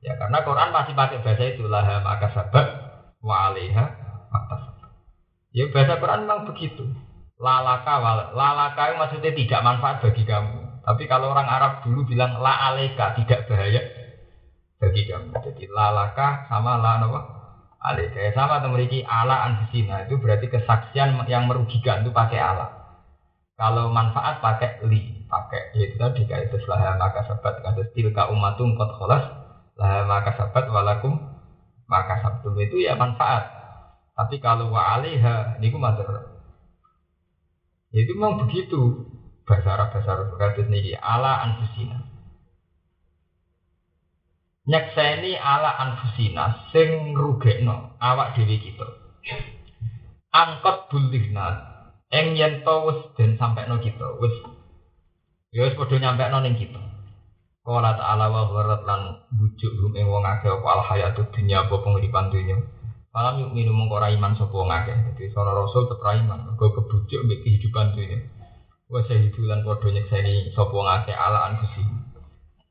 [0.00, 2.66] ya karena Quran masih pakai bahasa itu laha maka sabat
[3.20, 3.84] wa alaiha
[4.32, 4.90] maka sabat
[5.52, 6.84] ya bahasa Quran memang begitu
[7.40, 7.94] lalaka
[8.36, 10.84] lalaka itu maksudnya tidak manfaat bagi kamu.
[10.84, 13.80] Tapi kalau orang Arab dulu bilang la aleka tidak bahaya
[14.76, 15.32] bagi kamu.
[15.40, 17.20] Jadi lalaka sama la apa?
[17.80, 18.36] Aleka.
[18.36, 20.04] Sama memiliki ala anfusina.
[20.04, 22.68] Itu berarti kesaksian yang merugikan itu pakai ala.
[23.56, 28.32] Kalau manfaat pakai li pakai ya itu tadi kayak itu lah maka sabat kata tilka
[28.32, 29.20] umatum kot kholas
[29.76, 31.20] lah maka sabat walakum
[31.84, 33.48] maka sabtum itu ya manfaat.
[34.16, 36.39] Tapi kalau wa alaiha ini Ya,
[37.90, 39.06] itu memang begitu.
[39.42, 42.06] Bahasa Arab, bahasa Arab berkata ini ala anfusina.
[44.70, 48.86] Nyekseni ala anfusina sing rugekno awak dewi kita.
[50.30, 51.66] Angkot bulihna
[52.14, 54.34] eng yen to wis den sampekno kita, wis
[55.50, 56.78] ya wis padha nyampekno ning kita.
[57.66, 62.56] Qala ta'ala wa lan bujuk rum wong akeh apa al hayatud dunya apa penguripan dunya.
[63.10, 64.94] Malam yuk minum mengkora iman sopo ngake.
[65.10, 66.54] Jadi seorang rasul tetap iman.
[66.54, 68.22] Gue kebujuk mbek kehidupan dunia.
[68.86, 71.82] Gue sehidulan podo nyekseni sopo ngake ala anfusi.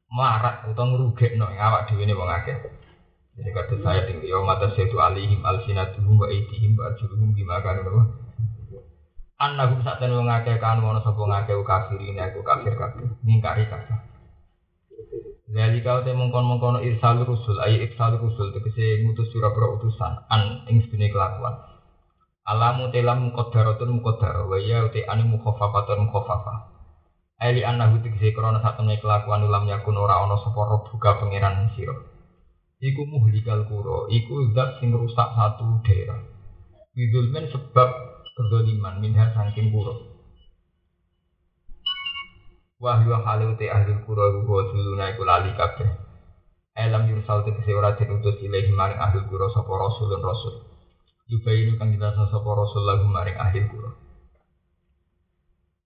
[0.10, 2.32] Marat atau ngerugek no yang awak dewi ini wong.
[3.40, 7.84] Jadi kata saya tinggi yo mata setu alihim alsinatuhum wa aitihim wa arjuluhum bima kanu
[7.84, 8.02] nopo.
[9.44, 13.12] Annahum sak ten wong kan wono sapa ngake kafir ini aku kafir kafir.
[13.28, 14.09] Ningkari kafir.
[15.50, 20.62] Jadi kau teh mengkon mengkon irsal rusul, ayi irsal rusul tegese ngutus pira-pira utusan an
[20.70, 21.58] ing sedune kelakuan.
[22.46, 26.70] Alamu telam muqaddaratun muqaddar wa ya uti anu mukhaffafatun mukhaffafah.
[27.42, 31.98] Eli anahu tegese krana satune kelakuan ulam yakun ora ana sapa buka pangeran sira.
[32.80, 36.30] Iku muhlikal kuro, iku zat sing rusak satu daerah.
[36.94, 37.90] Bidulmen sebab
[38.38, 40.19] kedoliman minha saking kuro.
[42.80, 45.92] Wahyu halu te ahli kura wa suluna iku lali kabeh.
[46.80, 50.56] Elam yursal te kese ora den utus ilahi maring ahli kura sapa rasulun rasul.
[51.28, 53.92] Yubayinu kang dirasa sapa rasul lagu maring ahli kura.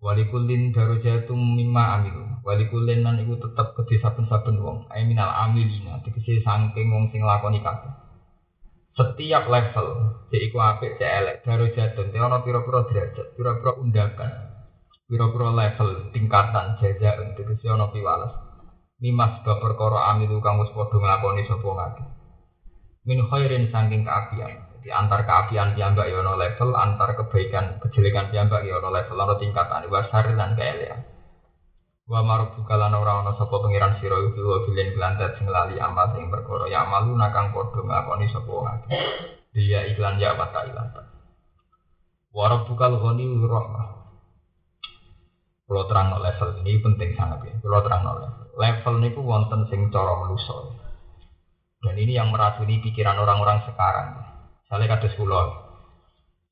[0.05, 2.45] Walikullin darajatum mimma amilu.
[2.45, 4.85] Walikullin nan iku tetep kedhe saben-saben wong.
[4.93, 7.89] Ai minal amilina tegese saking wong sing lakoni kabeh.
[8.93, 9.87] Setiap level,
[10.29, 14.52] cek iku apik, cek elek, darajatun, te ana pira-pira derajat, pira-pira undakan,
[15.07, 18.33] pira-pira level tingkatan jaja untuk si ono piwales.
[19.03, 22.03] Mimas sebab perkara amilu kang wis padha nglakoni sapa ngake.
[23.03, 24.51] Min khairin saking keapian.
[24.79, 29.91] Di antar keapian piyambak ya level antar kebaikan kejelekan piyambak ya level ono tingkatan.
[29.91, 31.01] Wa lan kaelean
[32.03, 36.11] wa marubuka lan ora ono sapa pangeran sira iku wa bilen glantet sing lali amal
[36.15, 36.71] sing perkara.
[36.71, 38.87] Ya malu nakang padha nglakoni sapa ngake.
[39.51, 40.87] Dia iklan ya apa ilan
[42.33, 44.02] wa rabbukal ghani rahmah
[45.63, 47.53] kalau terang no level ini penting sangat ya.
[47.63, 48.45] Kalau terang no level.
[48.59, 50.75] Level ini pun wonten sing cara menuso.
[51.83, 54.15] Dan ini yang meracuni pikiran orang-orang sekarang.
[54.67, 55.43] Saya kata sekolah.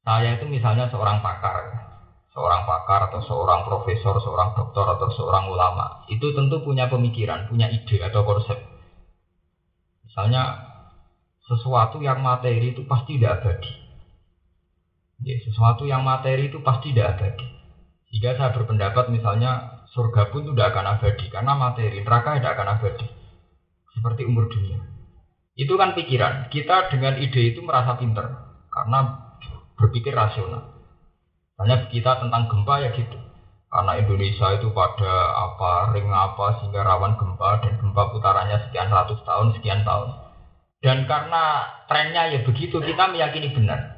[0.02, 1.72] Saya itu misalnya seorang pakar,
[2.34, 6.04] seorang pakar atau seorang profesor, seorang dokter atau seorang ulama.
[6.10, 8.60] Itu tentu punya pemikiran, punya ide atau konsep.
[10.08, 10.60] Misalnya
[11.46, 13.72] sesuatu yang materi itu pasti tidak abadi.
[15.22, 17.61] Ya, sesuatu yang materi itu pasti tidak abadi.
[18.12, 23.08] Jika saya berpendapat misalnya surga pun tidak akan abadi karena materi neraka tidak akan abadi
[23.96, 24.80] seperti umur dunia.
[25.56, 26.52] Itu kan pikiran.
[26.52, 28.24] Kita dengan ide itu merasa pinter
[28.72, 29.00] karena
[29.76, 30.76] berpikir rasional.
[31.56, 33.20] Misalnya kita tentang gempa ya gitu.
[33.72, 39.24] Karena Indonesia itu pada apa ring apa sehingga rawan gempa dan gempa putarannya sekian ratus
[39.24, 40.12] tahun sekian tahun.
[40.82, 43.91] Dan karena trennya ya begitu, kita meyakini benar.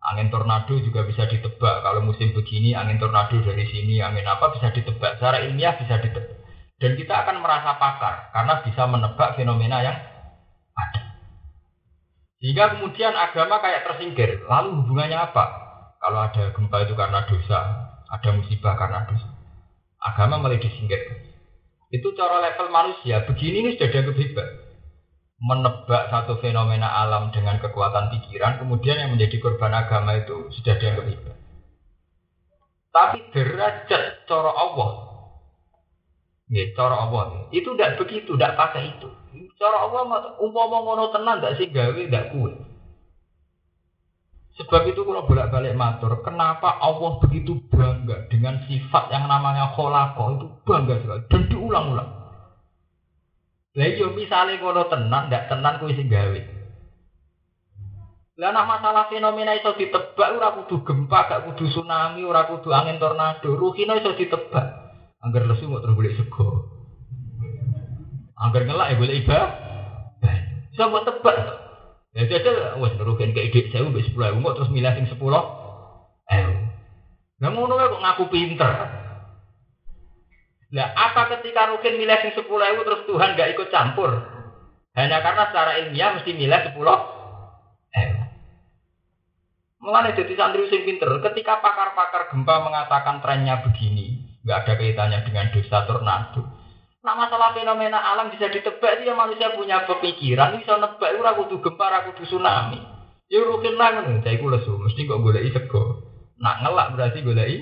[0.00, 1.84] Angin tornado juga bisa ditebak.
[1.84, 5.20] Kalau musim begini, angin tornado dari sini, angin apa bisa ditebak.
[5.20, 6.40] Secara ilmiah bisa ditebak.
[6.80, 9.96] Dan kita akan merasa pakar karena bisa menebak fenomena yang
[10.72, 11.02] ada.
[12.40, 14.40] Sehingga kemudian agama kayak tersingkir.
[14.48, 15.44] Lalu hubungannya apa?
[16.00, 17.60] Kalau ada gempa itu karena dosa,
[18.08, 19.28] ada musibah karena dosa.
[20.00, 21.28] Agama mulai disingkirkan.
[21.92, 23.28] Itu cara level manusia.
[23.28, 24.48] Begini ini sudah dianggap hebat
[25.40, 31.08] menebak satu fenomena alam dengan kekuatan pikiran, kemudian yang menjadi korban agama itu sudah dianggap
[31.08, 31.36] hebat.
[32.92, 34.90] Tapi derajat cara Allah,
[36.52, 39.08] ya, cara Allah itu tidak begitu, tidak pakai itu.
[39.56, 42.54] Cara Allah umpama ngono tenan tidak sih gawe tidak kuat.
[44.60, 50.46] Sebab itu kalau bolak-balik matur, kenapa Allah begitu bangga dengan sifat yang namanya kholako itu
[50.68, 52.19] bangga sekali dan diulang-ulang.
[53.70, 56.40] Lah yo iya, misale ngono tenan, ndak tenan kuwi sing gawe.
[58.40, 63.52] Lah masalah fenomena iso ditebak ora kudu gempa, gak kudu tsunami, ora kudu angin tornado,
[63.54, 64.66] ruhino iso ditebak.
[65.20, 66.66] Angger lesu kok terus golek sego.
[68.40, 69.40] Angger ngelak ya golek iba.
[70.72, 71.36] Iso mbok tebak.
[72.16, 75.20] Ya jajal wis rugen ke ide 1000 mbek 10000 kok terus milih sing 10.
[76.26, 76.46] Eh.
[77.38, 78.72] Lah ngono kok ngaku pinter.
[80.70, 84.10] Nah, apa ketika Rukin milih sing sepuluh ewu terus Tuhan gak ikut campur?
[84.94, 86.98] Hanya karena secara ilmiah mesti milih sepuluh
[87.90, 88.22] ewu.
[89.82, 91.10] Mulai jadi santri sing pinter.
[91.24, 96.42] Ketika pakar-pakar gempa mengatakan trennya begini, nggak ada kaitannya dengan dosa tornado.
[97.00, 101.84] Nah masalah fenomena alam bisa ditebak dia manusia punya pemikiran bisa nebak ora kudu gempa
[101.88, 102.76] ora tsunami.
[103.30, 106.02] Ya rukin lah saya lesu, mesti kok goleki sego.
[106.36, 107.56] Nak ngelak berarti goleki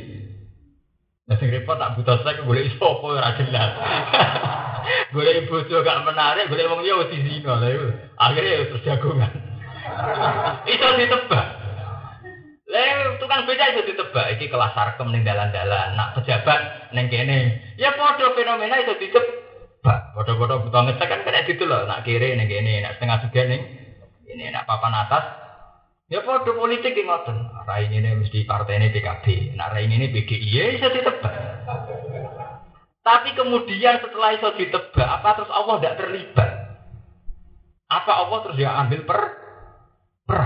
[1.28, 3.70] Sing repot tak buta sek boleh iso apa ora jelas.
[5.12, 7.88] Boleh bojo gak menarik, boleh wong liya wis zina lha iku.
[8.16, 9.32] Akhire terus jagongan.
[10.72, 11.46] Iso ditebak.
[12.68, 17.60] Lah tukang beca iso ditebak iki kelas sarkem ning dalan-dalan, nak pejabat ning kene.
[17.76, 19.28] Ya padha fenomena iso ditebak.
[19.84, 23.62] Padha-padha buta ngecek kan kena gitu loh, nak kiri ning kene, nak setengah juga ning
[24.28, 25.24] ini nak papan atas
[26.08, 27.36] Ya pada politik yang ngoten.
[27.68, 31.34] Rai ini mesti partai ini PKB, nah rai ini PDI ya bisa ditebak.
[33.04, 36.50] Tapi kemudian setelah itu ditebak, apa terus Allah tidak terlibat?
[37.92, 39.20] Apa Allah terus dia ambil per
[40.24, 40.40] per?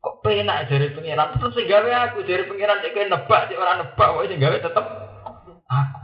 [0.00, 1.36] Kok penak dari pengiran?
[1.36, 4.84] Terus gawe aku dari pengiran cek nebak, cek orang nebak, kok sing gawe tetep
[5.68, 6.00] aku.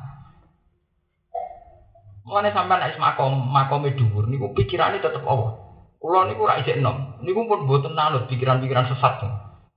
[2.29, 5.72] Mulane sampean nek makom makome dhuwur niku pikirane tetep Allah.
[6.03, 7.23] Kulo niku ora isih enom.
[7.23, 9.23] Niku pun mboten nanut pikiran-pikiran sesat.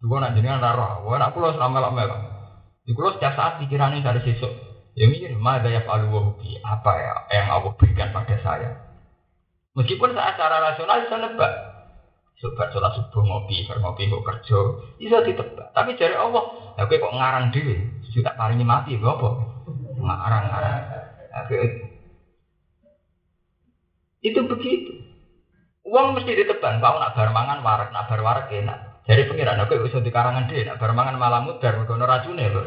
[0.01, 0.91] Juga nak jenengan ora roh.
[1.05, 2.21] Wah nak kulo melok-melok.
[2.81, 4.49] Di kulo setiap saat pikirannya dari sesuk.
[4.97, 6.01] Ya mikir, mada ya wa
[6.65, 8.69] Apa ya yang Allah berikan pada saya.
[9.77, 11.53] Meskipun saat secara rasional bisa nebak.
[12.41, 14.59] Sobat sholat subuh ngopi, ngopi kok kerja,
[14.99, 15.71] bisa ditebak.
[15.71, 17.79] Tapi dari Allah, ya kok ngarang diri,
[18.11, 19.29] sudah paringnya mati, apa?
[19.95, 20.79] Ngarang-ngarang.
[24.19, 25.04] Itu begitu.
[25.85, 29.05] Uang mesti ditebang, kau nak bar mangan warak, nak bar warak enak.
[29.05, 32.65] Jadi pengiran aku bisa di karangan deh, nak bar mangan malah mudar, mereka racunnya loh.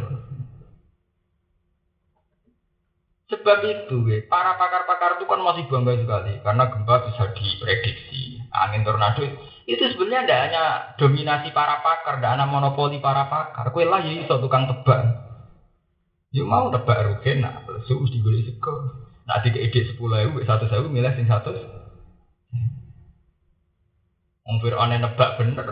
[3.29, 8.41] Sebab itu, para pakar-pakar itu kan masih bangga sekali karena gempa bisa diprediksi.
[8.49, 9.21] Angin tornado
[9.69, 10.65] itu sebenarnya tidak hanya
[10.97, 13.69] dominasi para pakar, tidak hanya monopoli para pakar.
[13.69, 15.29] Kue lah ya iso tukang tebak.
[16.33, 18.97] Yuk mau tebak rugen, nak lesu dibeli sego.
[19.29, 21.53] Nak tiga ide sepuluh ribu, satu ribu milih sing satu.
[24.49, 25.69] Wong Fir'aun nebak bener.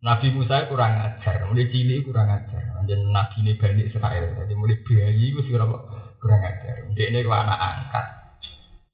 [0.00, 2.80] Nabi Musa kurang ajar, mulai cilik kurang ajar.
[2.88, 6.88] Jadi Nabi ini Bani Israel, jadi mulai bayi itu kurang ajar.
[6.96, 8.06] Dia ini anak angkat.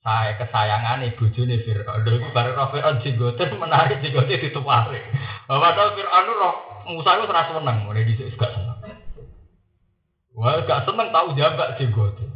[0.03, 2.03] Saya kesayangan ibu juni Fir'aun.
[2.03, 5.01] Itu baru roh Fir'aun jenggotin menarik jenggotin di tuwari.
[5.47, 6.55] Padahal Fir'aun roh
[6.91, 8.79] Musa itu serasa menang, mulai di gak seneng.
[10.35, 12.29] Wah, gak seneng tahu jambak jenggotin.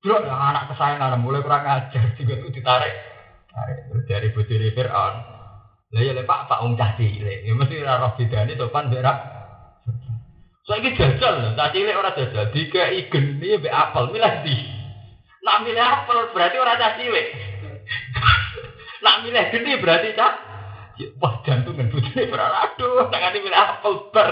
[0.00, 3.15] Bro, anak kesayangan mulai kurang ajar, itu ditarik
[4.04, 5.14] dari bujuri Fir'aun.
[5.94, 7.46] Lah ya Pak Pak wong cah cilik.
[7.46, 9.06] Ya mesti ora roh bedane sopan mbek
[10.66, 12.50] Saiki jajal, cah cilik ora jajal.
[12.50, 14.56] Dikai geni mbek apel milih di.
[15.46, 17.26] Nak milih apel berarti ora cah cilik.
[19.04, 20.34] Nak milih geni berarti cah
[21.20, 22.56] Wah jantungan bujuri Fir'aun.
[22.56, 24.30] Aduh, ngerti milih apel ber.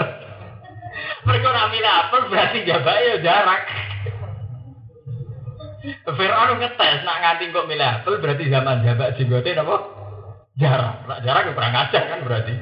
[1.25, 3.61] Mereka nak milih apel berarti jabai ya jarak.
[6.05, 9.75] Fir'aun ngetes nak nganti kok milih apel berarti zaman jabak jenggote napa?
[10.55, 11.05] Jarang.
[11.05, 12.53] Nak jarang kurang ajar kan berarti.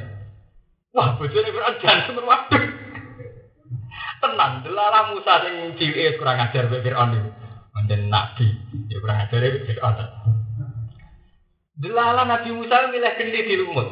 [0.93, 2.63] Wah, bojone Fir'aun jantung waduh.
[4.23, 7.11] Tenang, delala Musa sing cilik kurang ajar mbek Fir'aun.
[7.73, 8.47] Manten nabi,
[8.87, 9.97] ya kurang ajar mbek Fir'aun.
[11.73, 13.89] Delalah Nabi Musa milih geni di lumut.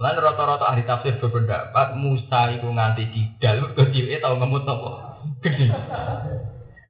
[0.00, 4.90] Lan rata-rata ahli tafsir berpendapat Musa itu nganti kidal kecil tau ngemut nopo.
[5.40, 5.68] Geni.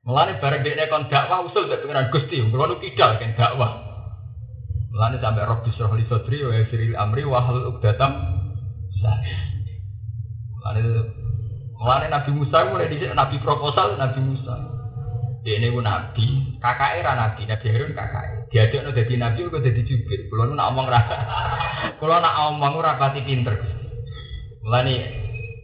[0.01, 3.73] Mulane bareng dekne kon dakwah usul gak pengenan Gusti, ngono kidal kan dakwah.
[4.91, 8.13] Mulane sampai roh bisroh li sodri wa yasiril amri wa hal uqdatam
[10.61, 10.83] Mulane
[11.77, 14.55] mulane Nabi Musa mulai dhisik nabi proposal Nabi Musa.
[15.41, 18.53] Ini pun nabi, kakak era nabi, nabi Harun kakak.
[18.53, 20.29] Dia ada jadi nabi, kok jadi jubir.
[20.29, 21.17] Kalau nak omong rasa,
[21.97, 23.57] kalau nak omong ora pati pinter.
[24.61, 24.95] Mulane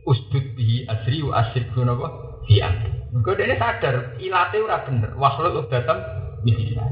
[0.08, 2.08] usdud bihi asri wa asir guna apa?
[3.16, 5.16] Mergo dia sadar ilate ora bener.
[5.16, 6.04] Wakhlul datang
[6.44, 6.84] bisa.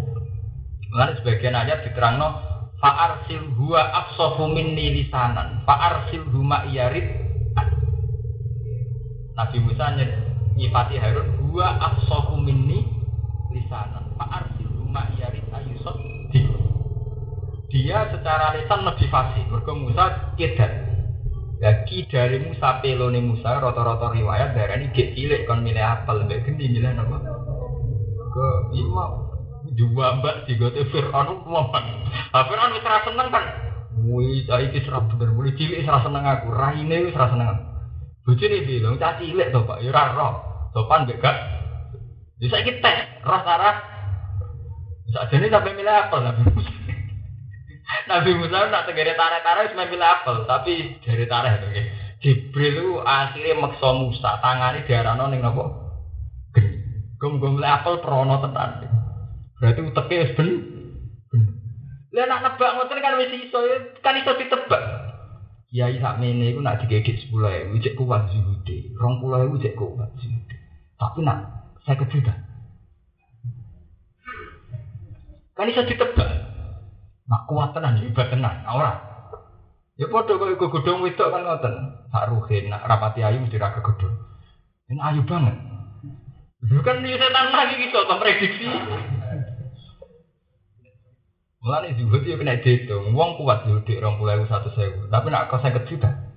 [0.89, 2.55] Mulane sebagian ayat diterangno
[2.85, 7.03] fa'arsil huwa afsahu minni lisanan fa'arsil huma iyarid
[9.35, 9.89] Nabi Musa
[10.55, 12.85] nyifati Harun huwa afsahu minni
[13.51, 15.97] lisanan fa'arsil huma iyarid ayusot
[17.73, 20.84] dia secara lisan lebih fasih mergo Musa kedan
[21.65, 26.45] Lagi dari Musa pelone Musa rata-rata riwayat darah ini gak cilik kon milih apel mbak
[26.45, 27.17] gendi milih apa?
[28.37, 29.05] Ke iya
[29.73, 31.73] dua mbak tiga tuh Fir'aun ngomong.
[32.37, 33.45] Ah Fir'aun wis seneng kan.
[33.97, 37.49] Wih, saya iki serap bener mulai cilik serah seneng aku, raine wis serah seneng.
[38.29, 40.33] Bojone bilang cah cilik to Pak, ya ora roh.
[40.77, 41.37] Sopan mbek gak.
[42.45, 43.81] Ya saiki teh, roh sarah.
[45.17, 46.37] Sakjane sampai milih apel Musa.
[48.05, 51.69] Nabi Musa nak tegere tarik-tarik cuma milih apel, tapi dari tarik itu.
[52.25, 55.65] Jibril itu akhirnya maksa Musa, tangannya diarano ning nopo?
[57.17, 58.85] Gum-gum milih apel prono tenan.
[59.57, 60.49] Berarti uteknya wis ben.
[62.15, 63.59] Lah nak nebak ngoten kan wis iso,
[64.05, 64.83] kan iso ditebak.
[65.73, 68.95] Kiai sakmene iku nak digegit 10.000 cek kuat zuhude.
[68.95, 70.57] 20.000 cek kuat zuhude.
[70.95, 71.39] Tapi nak
[71.83, 72.35] saya juta.
[75.59, 76.54] Kan iso ditebak.
[77.25, 79.01] Nak kuat tenan, hebat tenan, ora.
[79.95, 81.75] Ya padha kok iku godhong wedok kan ngoten.
[82.11, 84.13] Sak ruhin nak rapati ayu mesti ra kegodhong.
[84.91, 85.57] Ini ayu banget.
[86.67, 88.67] Lu kan ini setan lagi gitu, atau prediksi.
[91.65, 93.17] Mulane zuhud ya kena dihitung.
[93.17, 95.09] Wong kuat zuhud di puluh satu sewu.
[95.09, 96.34] Tapi nak kau saya juta.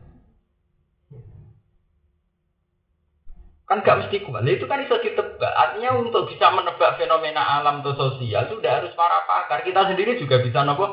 [3.67, 4.47] Kan gak mesti kuat.
[4.47, 5.51] Itu kan bisa ditebak.
[5.51, 9.67] Artinya untuk bisa menebak fenomena alam atau sosial itu udah harus para pakar.
[9.67, 10.87] Kita sendiri juga bisa nopo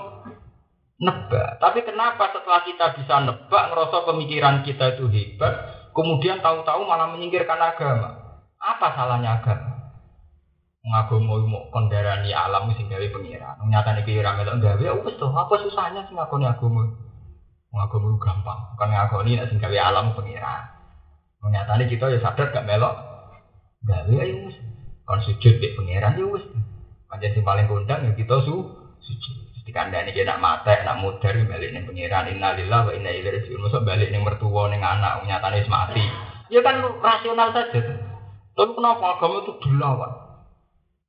[0.99, 1.63] nebak.
[1.63, 5.55] Tapi kenapa setelah kita bisa nebak, ngerasa pemikiran kita itu hebat,
[5.95, 8.43] kemudian tahu-tahu malah menyingkirkan agama?
[8.59, 9.71] Apa salahnya agama?
[10.85, 13.57] Ngagomo mau kondarani alam sing gawe pengiran.
[13.71, 16.85] Nyatane ki ora melok gawe, wis to, apa susahnya sing ngakoni agama?
[17.73, 20.74] Ngagomo gampang, bukan ngakoni nek sing gawe alam pengiran.
[21.45, 22.95] Nyatane kita ya sadar gak melok
[23.85, 24.57] gawe ya wis.
[25.05, 26.45] Kon sujud ke pengiran ya wis.
[27.09, 28.55] Pancen sing paling kondang ya kita su
[29.05, 29.35] sujud.
[29.65, 33.65] dikandani dia nak mata, nak mudar, balik nih pengiran innalillah wa inna ilaihi rajiun.
[33.81, 36.05] Balik nih mertua nih anak, nyatane wis mati.
[36.53, 37.81] Ya kan rasional saja.
[38.55, 40.13] Tapi kenapa agama itu dilawan?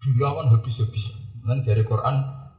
[0.02, 1.06] Dilawan habis-habis.
[1.46, 2.16] Dan dari Quran,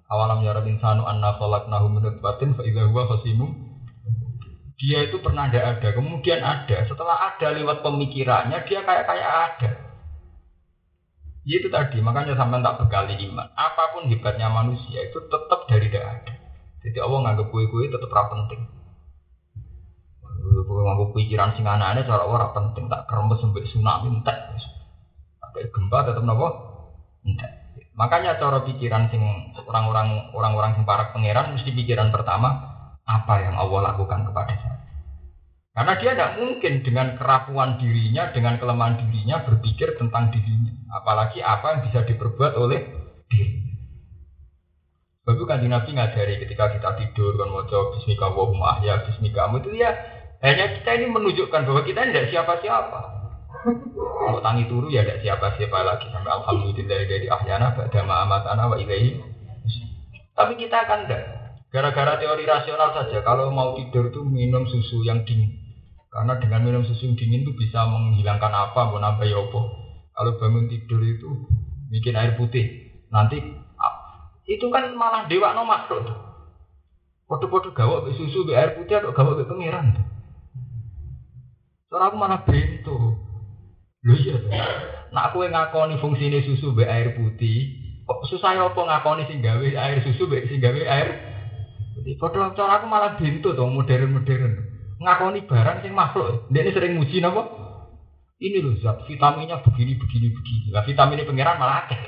[0.06, 3.65] awalam ya insanu anna khalaqnahu min idza huwa khasimun
[4.76, 6.84] dia itu pernah ada ada, kemudian ada.
[6.84, 9.70] Setelah ada lewat pemikirannya, dia kayak kayak ada.
[11.48, 13.48] Ya itu tadi, makanya sampai tak berkali iman.
[13.56, 16.34] Apa pun hebatnya manusia itu tetap dari tidak ada.
[16.84, 18.68] Jadi Allah nganggap kue-kue tetap ra penting.
[20.44, 24.36] Kue nganggap pikiran sing aneh cara orang penting tak kerembes sampai tsunami entek.
[25.40, 26.48] Sampai gempa tetap nopo
[27.24, 27.80] entek.
[27.96, 29.24] Makanya cara pikiran sing
[29.64, 32.75] orang-orang orang-orang sing para pangeran mesti pikiran pertama
[33.06, 34.76] apa yang Allah lakukan kepada saya.
[35.76, 40.72] Karena dia tidak mungkin dengan kerapuan dirinya, dengan kelemahan dirinya berpikir tentang dirinya.
[40.90, 42.80] Apalagi apa yang bisa diperbuat oleh
[43.28, 43.66] dirinya.
[45.26, 49.90] Itu kan Nabi ngajari ketika kita tidur kan coba bismika wa ya bismika itu ya
[50.38, 53.00] hanya kita ini menunjukkan bahwa kita tidak siapa-siapa.
[54.30, 59.18] Mau tangi turu ya tidak siapa-siapa lagi sampai alhamdulillah dari ahyana pada ma'amatana wa ilaihi.
[60.38, 61.35] Tapi kita akan tidak.
[61.76, 65.60] Gara-gara teori rasional saja, kalau mau tidur itu minum susu yang dingin.
[66.08, 69.60] Karena dengan minum susu yang dingin itu bisa menghilangkan apa, mau nambah ya apa.
[70.16, 71.28] Kalau bangun tidur itu
[71.92, 73.44] bikin air putih, nanti
[74.48, 76.08] itu kan malah dewa no makhluk.
[77.28, 80.00] Foto-foto gawak be susu be air putih atau gawak be pengiran.
[81.92, 83.20] Soalnya aku malah bento.
[84.00, 84.40] Lho iya
[85.12, 87.76] Nak aku ngakoni fungsi ini susu be air putih,
[88.08, 91.25] kok susah ya apa ngakoni sing gawe air susu be sing gawe air
[92.14, 94.52] foto cara aku malah bintu tuh modern-modern.
[95.02, 96.46] Ngakoni barang sing makhluk.
[96.54, 97.42] Dia ini sering muji napa?
[98.38, 100.66] Ini loh zat vitaminnya begini begini begini.
[100.70, 102.00] Vitamin ini pangeran malah akeh.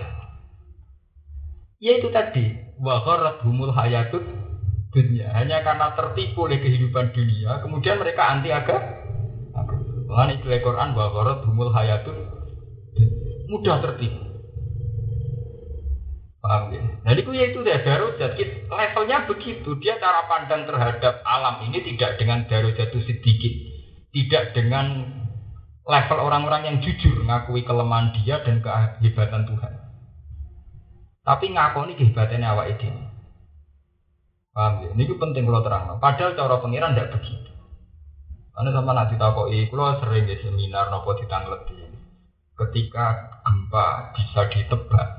[1.83, 2.55] Ya itu tadi.
[2.79, 4.23] Wa gharrat humul hayatut
[4.95, 5.35] dunia.
[5.35, 8.99] Hanya karena tertipu oleh kehidupan dunia, kemudian mereka anti agama.
[10.09, 12.17] Mengenai Quran bahwa korot humul hayatun
[13.53, 14.28] mudah tertipu.
[16.49, 16.81] Paham ya?
[17.05, 18.33] Nah itu ya itu deh darujat.
[18.73, 19.77] Levelnya begitu.
[19.85, 23.53] Dia cara pandang terhadap alam ini tidak dengan darujat itu sedikit.
[24.17, 25.13] Tidak dengan
[25.85, 29.73] level orang-orang yang jujur ngakui kelemahan dia dan kehebatan Tuhan.
[31.21, 32.89] Tapi ngakoni kehebatannya awak itu.
[34.57, 34.89] Paham ya?
[34.97, 36.01] Ini penting kalau terang.
[36.01, 37.53] Padahal cara pengiran tidak begitu.
[38.57, 41.69] Karena sama nanti takoi, kalau sering di seminar nopo ditanglet
[42.59, 45.18] ketika gempa bisa ditebak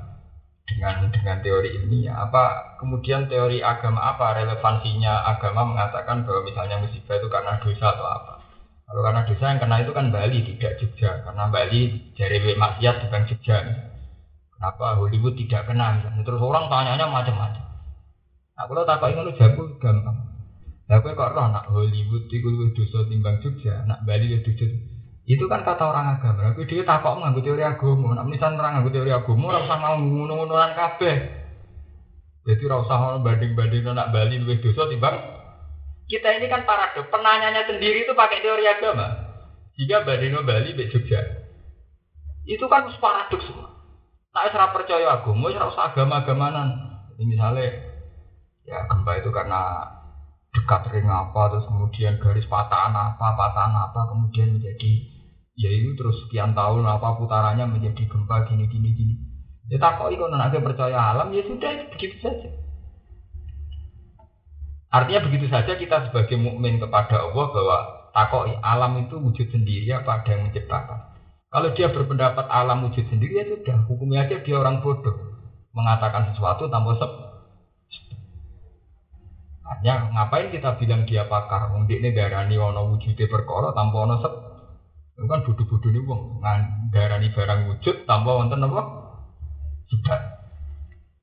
[0.70, 7.18] dengan dengan teori ilmiah apa kemudian teori agama apa relevansinya agama mengatakan bahwa misalnya musibah
[7.18, 8.34] itu karena dosa atau apa?
[8.90, 11.22] Kalau karena dosa yang kena itu kan Bali tidak Jogja.
[11.22, 13.56] Karena Bali jari maksiat bukan Jogja.
[14.58, 15.94] Kenapa Hollywood tidak kena?
[15.94, 16.22] Misalnya.
[16.26, 17.64] terus orang tanyanya macam-macam.
[18.58, 20.18] Nah kalau tak ingin lu jago gampang.
[20.90, 24.66] Nah, kok roh nak Hollywood itu dosa timbang Jogja, nak Bali itu dosa
[25.30, 26.50] itu kan kata orang agama.
[26.50, 28.18] Tapi dia takut mengambil teori agama.
[28.18, 31.16] Nak misalnya orang mengambil teori agama, orang usah mau ngono-ngonoan kabeh.
[32.50, 35.40] Jadi ora usah banding-banding nak Bali lebih dosa timbang
[36.10, 37.06] kita ini kan paradok.
[37.06, 39.30] Penanyanya sendiri itu pakai teori agama.
[39.78, 41.22] Jika Badino Bali be Jogja.
[42.42, 43.70] Itu kan paradok semua.
[44.34, 46.68] Tak serap percaya agama, ora usah agama-agamanan.
[47.14, 47.66] Ini misalnya
[48.66, 49.86] ya gempa itu karena
[50.50, 54.92] dekat ring apa terus kemudian garis patahan apa patahan apa kemudian menjadi
[55.60, 59.14] ya itu terus sekian tahun apa putarannya menjadi gempa gini gini gini.
[59.68, 62.48] Ya tak kok ikut nanti percaya alam ya sudah begitu saja.
[64.90, 67.78] Artinya begitu saja kita sebagai mukmin kepada Allah bahwa
[68.10, 70.98] takoi alam itu wujud sendiri apa ada yang menciptakan?
[71.52, 75.14] Kalau dia berpendapat alam wujud sendiri ya sudah hukumnya aja dia orang bodoh.
[75.76, 77.12] Mengatakan sesuatu tanpa sep
[79.70, 81.70] hanya ngapain kita bilang dia pakar?
[81.70, 84.59] Wong ini darani ono wujudnya perkara tanpa ono sep itu
[85.28, 86.40] kan bodoh-bodoh nih wong
[86.88, 88.82] darani barang wujud tanpa wonten apa?
[89.92, 90.20] Sudah.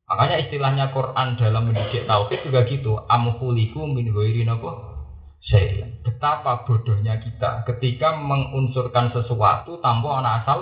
[0.05, 2.93] Makanya istilahnya Quran dalam mendidik tauhid juga gitu.
[3.09, 5.01] Amhuliku min ghairi napa?
[5.41, 5.89] Saya.
[6.05, 10.59] Betapa bodohnya kita ketika mengunsurkan sesuatu tanpa anak asal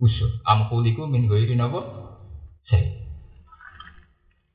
[0.00, 0.40] usul.
[0.48, 1.84] Amhuliku min ghairi napa?
[2.64, 2.96] Saya.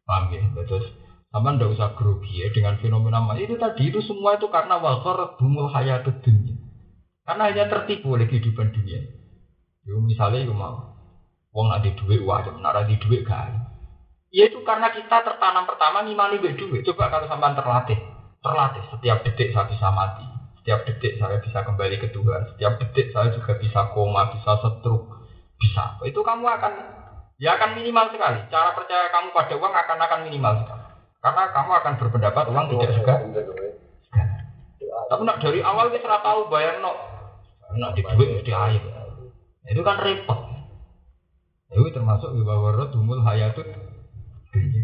[0.09, 0.41] Paham ya?
[0.65, 0.87] Terus
[1.29, 5.65] sama ndak usah grogi ya dengan fenomena itu tadi itu semua itu karena wakar bumul
[5.65, 6.62] hayat dunia
[7.23, 8.99] karena hanya tertipu oleh kehidupan dunia.
[9.83, 10.95] Yo misalnya itu mau,
[11.55, 13.51] uang ada duit wajib, nara di duit gak
[14.33, 16.81] Ya itu karena kita tertanam pertama ngimani duit duit.
[16.89, 17.99] Coba kalau sampai terlatih,
[18.41, 20.25] terlatih setiap detik saya bisa mati,
[20.59, 25.05] setiap detik saya bisa kembali ke Tuhan, setiap detik saya juga bisa koma, bisa setruk,
[25.61, 26.01] bisa.
[26.01, 26.73] Itu kamu akan
[27.37, 28.41] ya akan minimal sekali.
[28.49, 30.85] Cara percaya kamu pada uang akan akan minimal sekali.
[31.21, 33.15] Karena kamu akan berpendapat uang tidak juga.
[35.13, 37.12] Tapi nak dari awal kita tahu bayang no
[37.77, 38.83] nak di duit mesti air.
[39.69, 40.39] Itu kan repot.
[41.73, 43.65] Itu termasuk bahwa dumul hayatut
[44.53, 44.83] dunia.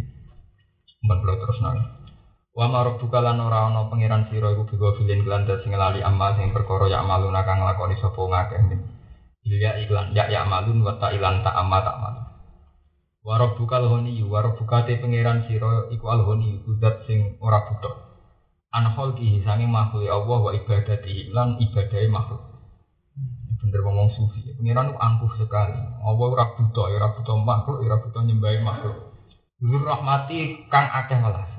[1.05, 1.77] Mbak terus nang.
[2.49, 6.35] Wa marok buka lan ora ana pangeran sira iku bigo filin gelanda sing lali amal
[6.35, 8.79] sing perkara ya amalun kang nglakoni sapa ngakeh min.
[9.45, 12.15] Ya iklan ya ya amalun wa ilan ta amma ta amal.
[13.23, 17.95] Wa rabbuka al-ghani wa rabbuka te pangeran sira iku al-ghani zat sing ora butuh.
[18.73, 22.48] An khalqihi sange makhluk Allah wa ibadati lan ibadahe makhluk
[23.69, 24.41] bener ngomong sufi.
[24.57, 25.77] Pengiran itu angkuh sekali.
[25.77, 28.97] Allah ora buta, ya ora buta makhluk, ya ora buta nyembah makhluk.
[29.61, 31.51] Nur rahmati kang akeh welas.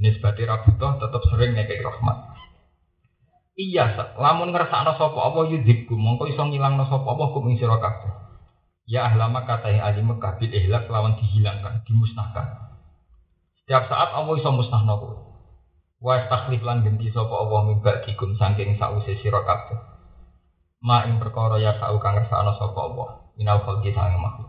[0.00, 2.16] Nisbati ra buta tetep sering ngekek rahmat.
[3.60, 8.08] Iya, lamun ngrasakno sapa apa yudhibku, mongko iso ngilangno sapa apa kum ing sira kabeh.
[8.88, 12.46] Ya ahlama katai ahli Mekah bil ihlak lawan dihilangkan, dimusnahkan.
[13.60, 15.16] Setiap saat Allah iso musnahno kowe.
[16.00, 19.99] Wa takhlif lan ganti sapa Allah mimba dikum saking sause sira kabeh
[20.80, 23.08] ma ing perkara ya tau kang ngersakno sapa Allah.
[23.36, 24.48] Minal khalqi sang makhluk.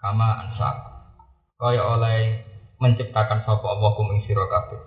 [0.00, 0.70] Kama ansa
[1.60, 2.44] kaya oleh
[2.80, 4.80] menciptakan sapa Allah kum ing sira kabeh.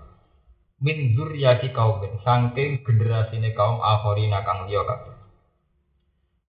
[0.82, 5.14] Min zurriyati kaumin saking generasine kaum akhirina kang liya kabeh.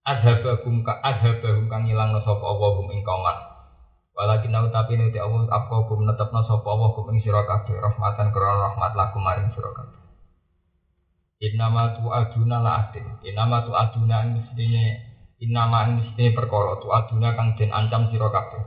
[0.04, 3.36] Adhabahum ka adhabahum kang ilangno sapa Allah kum ing kauman.
[4.14, 8.72] Walakin nau tapi nuti Allah apa kum netepno sapa Allah kum ing sira rahmatan krana
[8.72, 9.72] rahmat lakum maring sira
[11.44, 13.04] Innama tu aduna la atin.
[13.20, 14.84] Innama tu aduna mestine
[15.44, 18.64] innama mestine perkara tu aduna kang den ancam sira kabeh.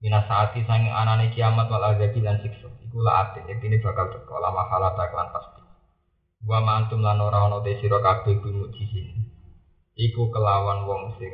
[0.00, 2.70] Mina saati sange anane kiamat wal azabi lan siksa.
[2.86, 3.50] Iku la atin.
[3.50, 5.60] Intine bakal teko lama halata lan pasti.
[6.46, 7.98] Wa ma antum lan ora ana te sira.
[10.00, 11.32] Iku kelawan wong sing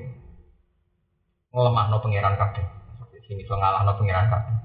[1.53, 2.67] ngelemahno pangeran kabeh.
[3.29, 4.57] Sing iso ngalahno pangeran kabeh.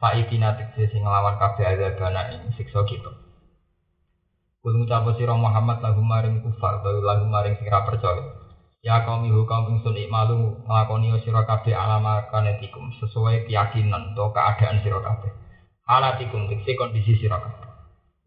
[0.00, 3.19] Fa'idina tikse sing nglawan kabeh azabana ing siksa kita.
[4.60, 8.20] Kul ngucap sira Muhammad lagu maring kufar utawa lagu maring sing percaya.
[8.84, 14.84] Ya kaum ibu kaum ingsun ikmalu nglakoni sira kabeh alama kanetikum sesuai keyakinan atau keadaan
[14.84, 15.32] sira kabeh.
[15.88, 17.68] Halatikum tikse kondisi sira kabeh.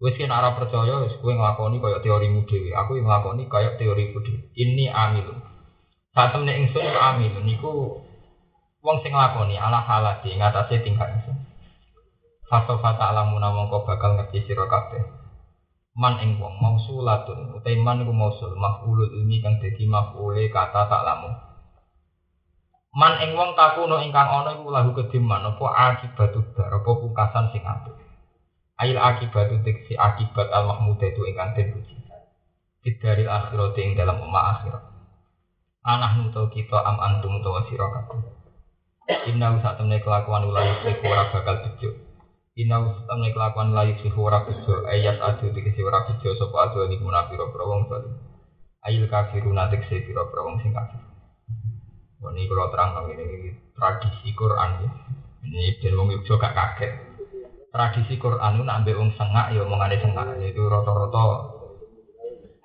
[0.02, 2.74] Wis kena ora percaya wis kowe nglakoni kaya teorimu dhewe.
[2.74, 4.50] Aku yang nglakoni kaya teoriku dhewe.
[4.58, 5.38] Ini amil.
[6.18, 8.02] Saat temne ingsun amil niku
[8.82, 11.38] wong sing nglakoni ala halati ngatasé tingkat ingsun.
[12.50, 15.23] Fato fata alamuna mongko bakal ngerti sira kabeh.
[15.94, 21.06] Man ing wong mausulatun utai man iku mausul maf'ulul ilmi kang dadi maf'ule kata tak
[21.06, 21.30] lamu.
[22.98, 27.62] Man ing wong takuno ingkang ana iku lahu kediman apa akibatu dar apa pungkasan sing
[27.62, 27.94] apik.
[28.82, 31.94] Ail akibatu tiksi akibat al mahmudah itu ingkang den puji.
[32.82, 34.84] Bidaril akhirat ing dalam umat akhirat.
[35.86, 38.34] Anah nuto kita am antum utawa sira kabeh.
[39.30, 42.13] Inna sak temne kelakuan ulah ora bakal bejo.
[42.54, 44.46] Inau temne kelakuan layu si ora
[44.86, 48.14] ayat adu dikisi ora sapa adu ini kuna piro piro wong zalim.
[48.86, 51.02] Ayil kafiru natik si piro piro wong sing kafir.
[52.24, 54.90] Ini kalau terang ini tradisi Quran ya.
[55.44, 56.94] Ini ben wong Yogyo gak kaget.
[57.74, 61.58] Tradisi Quran itu nambah wong sengak ya omongane sengak yaitu rata-rata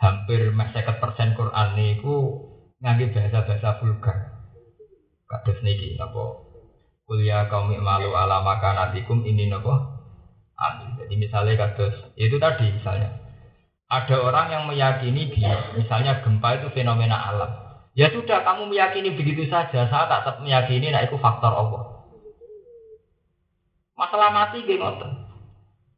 [0.04, 2.16] hampir 50% Quran niku
[2.84, 4.18] ngangge bahasa-bahasa vulgar.
[5.24, 6.47] Kados niki napa
[7.08, 9.72] kuliah kaum malu ala makanatikum ini nopo
[10.60, 11.00] amin.
[11.00, 13.08] Jadi misalnya kados itu tadi misalnya
[13.88, 17.50] ada orang yang meyakini dia misalnya gempa itu fenomena alam.
[17.96, 21.98] Ya sudah kamu meyakini begitu saja, saya tak tetap meyakini nah itu faktor Allah.
[23.98, 25.26] Masalah mati gimana?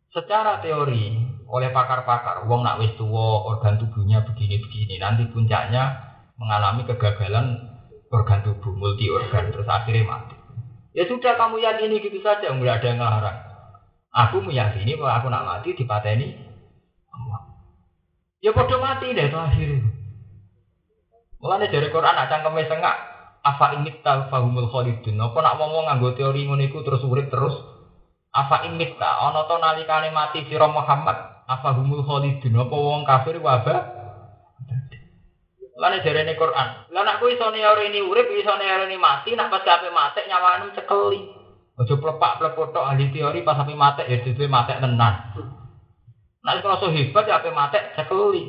[0.09, 5.99] Secara teori oleh pakar-pakar, wong nak wis tua, organ tubuhnya begini-begini, nanti puncaknya
[6.41, 7.69] mengalami kegagalan
[8.09, 10.40] organ tubuh, multi organ, terus akhirnya mati.
[10.91, 13.39] Ya sudah kamu yakini gitu saja, nggak ada yang ngelarang.
[14.11, 16.29] Aku meyakini bahwa aku nak mati di ini.
[18.43, 19.87] Ya bodoh mati deh itu akhirnya.
[21.39, 22.97] Mulane dari Quran nak cangkeme sengak
[23.79, 25.21] imit tal fahumul khalidun.
[25.21, 27.55] Apa nak ngomong nganggo teori ngono iku terus urip terus
[28.35, 32.59] afa imit ta ana to nalikane mati sira Muhammad afa humul khalidun.
[32.59, 34.00] Apa wong kafir wabah
[35.81, 36.69] Lane jarene Quran.
[36.93, 41.21] Lah nek kuwi iso ini urip, iso ini mati, nak pas kape mati nyawanu cekeli.
[41.81, 45.15] Aja plepak plepot tok ahli teori pas sampe mati ya dite mati tenan.
[46.45, 48.45] Nek so hebat ya ape mati cekeli.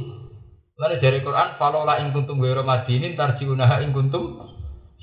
[0.76, 4.44] Lane jare Quran, "Falola ing kuntum ghairu madinin tarjiunaha ing kuntum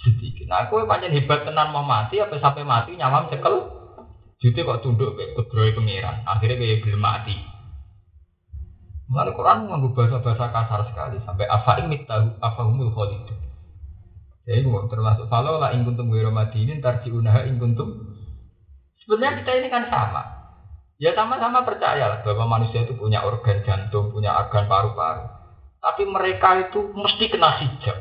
[0.05, 0.47] sedikit.
[0.53, 3.73] Nah, kowe pancen hebat tenan mau mati apa sampai mati nyawam cekel.
[4.39, 6.23] Jute kok tunduk kayak kudroy pengiran.
[6.23, 7.35] Akhirnya kayak belum mati.
[9.09, 12.61] Mengenai Quran menganggu bahasa-bahasa kasar sekali sampai apa ini tahu apa.
[14.49, 18.17] Jadi ya, termasuk kalau lah ingkuntum gue romadinin tarji unaha ingkuntum.
[19.05, 20.23] Sebenarnya kita ini kan sama.
[21.01, 25.25] Ya sama-sama percaya bahwa manusia itu punya organ jantung, punya organ paru-paru.
[25.79, 27.97] Tapi mereka itu mesti kena hijab.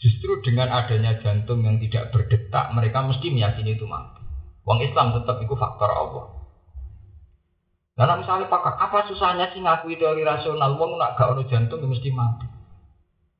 [0.00, 4.24] Justru dengan adanya jantung yang tidak berdetak, mereka mesti meyakini itu mati.
[4.64, 6.39] Wong Islam tetap itu faktor Allah.
[8.00, 10.72] Nah, misalnya pakar, apa susahnya sih ngakui teori rasional?
[10.80, 12.48] Wong nak gak ono jantung mesti mati.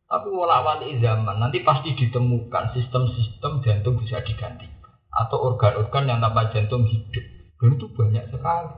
[0.04, 4.68] Tapi wala wali zaman nanti pasti ditemukan sistem-sistem jantung bisa diganti
[5.08, 7.24] atau organ-organ yang tanpa jantung hidup.
[7.56, 8.68] Dan itu banyak sekali.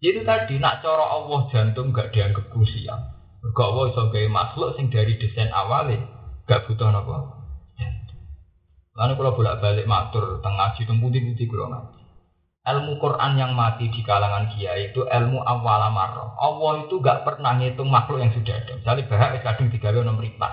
[0.00, 2.96] Itu tadi nak coro Allah jantung gak dianggap krusial.
[3.44, 6.00] Gak Allah sebagai makhluk sing dari desain awalnya
[6.48, 7.40] gak butuh apa.
[8.90, 11.99] Lalu kalau bolak balik matur tengah ngaji teng ngaji
[12.60, 15.80] ilmu Quran yang mati di kalangan kiai itu ilmu awal.
[16.36, 18.76] Allah itu gak pernah ngitung makhluk yang sudah ada.
[18.76, 20.52] Misalnya bahak wis kadung digawe ono mripat.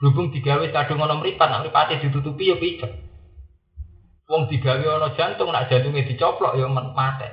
[0.00, 2.92] Berhubung digawe kadung ono mripat, nak mripate ditutupi ya picek.
[4.24, 7.28] Wong digawe ono jantung, nak jantungnya dicoplok ya mati.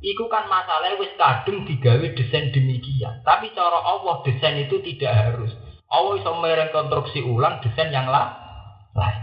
[0.00, 3.20] Iku kan masalahnya wis kadung digawe desain demikian.
[3.20, 5.52] Tapi cara Allah desain itu tidak harus.
[5.90, 9.20] Allah bisa merekonstruksi ulang desain yang lain.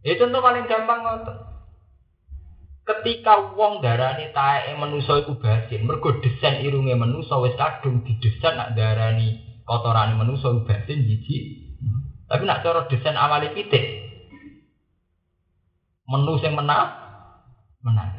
[0.00, 1.49] Itu contoh paling gampang ngotot.
[2.90, 8.74] Ketika wong darani taeke manusa iku basin, mergo desain irunge manusa wis kadung didesain nak
[8.74, 11.70] darani kotorane manusa basin jiji.
[12.26, 14.10] Tapi nak cara desain awali pitik.
[16.10, 16.90] Menu sing menang
[17.86, 18.10] menang.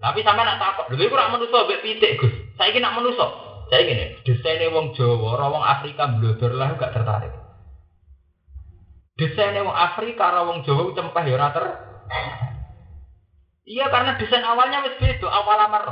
[0.00, 2.32] Tapi sampai nak takut, lha iku rak manusa mbek pitik, Gus.
[2.56, 3.28] Saiki nak manusa.
[3.68, 7.34] Saiki ngene, desaine wong Jawa, ora wong Afrika blodor lah gak tertarik.
[9.20, 11.36] Desaine wong Afrika ora wong Jawa cempeh ya
[13.62, 15.84] Iya karena desain awalnya wis beda, awal amar.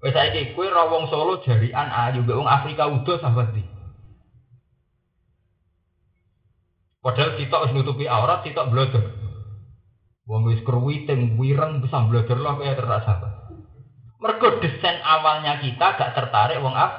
[0.00, 3.62] Wes saiki kowe ra wong Solo jarian ayu mbek wong Afrika udo sahabat di.
[7.00, 9.08] Padahal kita harus nutupi aurat, kita blodor.
[10.28, 13.12] Wong wis kruwiting, wireng bisa blodor lah kayak terasa.
[14.20, 16.92] Mergo desain awalnya kita gak tertarik wong Af.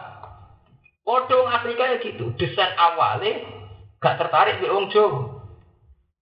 [1.05, 3.45] Podong Afrika ya gitu, desain awalnya
[4.01, 5.30] gak tertarik di wong Jawa.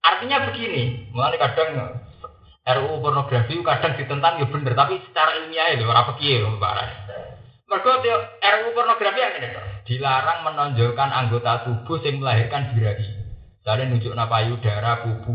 [0.00, 2.00] Artinya begini, mulai kadang
[2.60, 6.56] RUU pornografi kadang ditentang ya bener, tapi secara ilmiah ya ora piye lho
[7.70, 9.48] Mergo RUU pornografi yang ini
[9.86, 13.08] dilarang menonjolkan anggota tubuh yang melahirkan birahi.
[13.60, 15.32] Misalnya nunjuk payudara, bubu.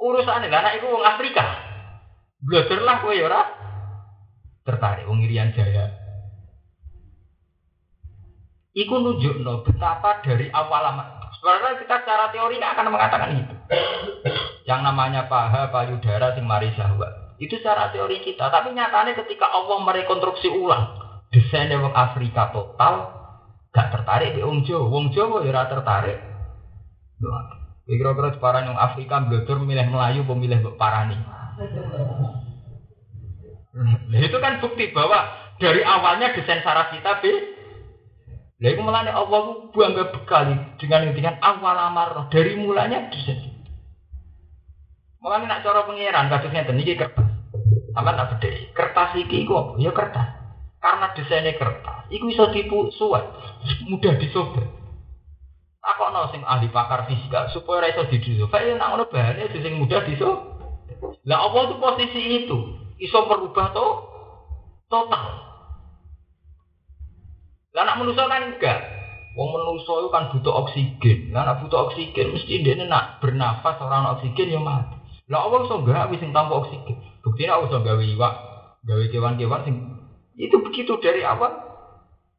[0.00, 1.60] Urusan ini, anak itu wong Afrika.
[2.40, 3.42] Belajar lah ya ora
[4.64, 5.92] tertarik wong Irian Jaya.
[8.72, 13.54] Iku nunjuk no betapa dari awal lama Sebenarnya kita secara teori akan mengatakan itu.
[14.68, 17.40] Yang namanya paha, payudara, sing mari syahwat.
[17.40, 18.52] Itu secara teori kita.
[18.52, 21.00] Tapi nyatanya ketika Allah merekonstruksi ulang
[21.32, 23.08] desainnya wong Afrika total,
[23.72, 24.84] gak tertarik di Wong Jawa.
[24.92, 26.20] Wong Jawa ya tertarik.
[27.88, 31.16] Kira-kira separah yang Afrika belajar milih Melayu, pemilih Parani.
[33.80, 35.24] Nah, itu kan bukti bahwa
[35.56, 37.32] dari awalnya desain saraf kita be
[38.60, 43.32] Lah iku melane Allah ku bangga bekali dengan dengan awal amar dari mulanya bisa.
[45.24, 47.28] Mulane nak cara pengiran kados ngeten iki kertas.
[47.96, 48.44] Sampai tak.
[48.76, 49.72] Kertas iki iku apa?
[49.80, 50.28] Ya kertas.
[50.80, 53.20] Karena desainnya kertas, iku bisa tipu suwet,
[53.84, 54.64] mudah disobek.
[55.80, 58.64] Aku no sing ahli pakar fisika supaya iso didisobek.
[58.64, 60.40] Ya nak ngono bahane sing mudah disobek.
[61.28, 62.58] Lah apa tuh posisi itu?
[62.96, 63.86] Iso merubah to
[64.88, 65.49] total.
[67.70, 68.80] Lah anak manusia kan enggak.
[69.38, 71.30] Wong manusia itu kan butuh oksigen.
[71.30, 74.98] Lah anak butuh oksigen mesti dia nak bernafas orang oksigen ya mati.
[75.30, 76.98] Lah Allah iso enggak wis sing tanpa oksigen.
[77.22, 78.34] Buktinya Allah iso gawe iwak,
[78.82, 79.76] gawe kewan-kewan sing
[80.34, 81.70] itu begitu dari awal.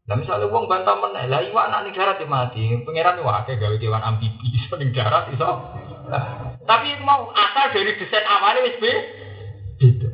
[0.10, 2.68] Lah misalnya wong bantah meneh, lah iwak nak ning darat ya mati.
[2.84, 5.48] Pangeran iwak akeh gawe kewan amfibi iso ning darat iso.
[6.68, 10.10] Tapi mau asal dari desain awalnya wis beda.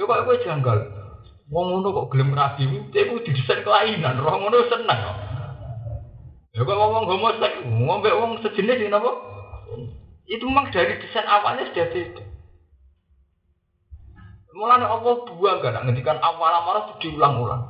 [0.00, 0.99] Yo kok kowe janggal.
[1.50, 2.62] Wong ngono kok gelem rabi,
[2.94, 5.00] dia ku didesain kelainan, roh ngono seneng.
[6.54, 9.10] Ya kok ngomong homoseks, ngombe wong sejenis ini apa?
[10.30, 12.22] Itu memang dari desain awalnya sudah beda.
[14.54, 17.62] Mulanya Allah buang gak ngendikan awal amarah itu diulang-ulang.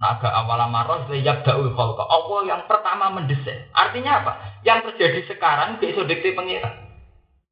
[0.00, 2.04] Nah, agak awal amarah saya daul khalqa.
[2.08, 3.68] Allah yang pertama mendesain.
[3.70, 4.32] Artinya apa?
[4.64, 6.72] Yang terjadi sekarang besok dikte pengira.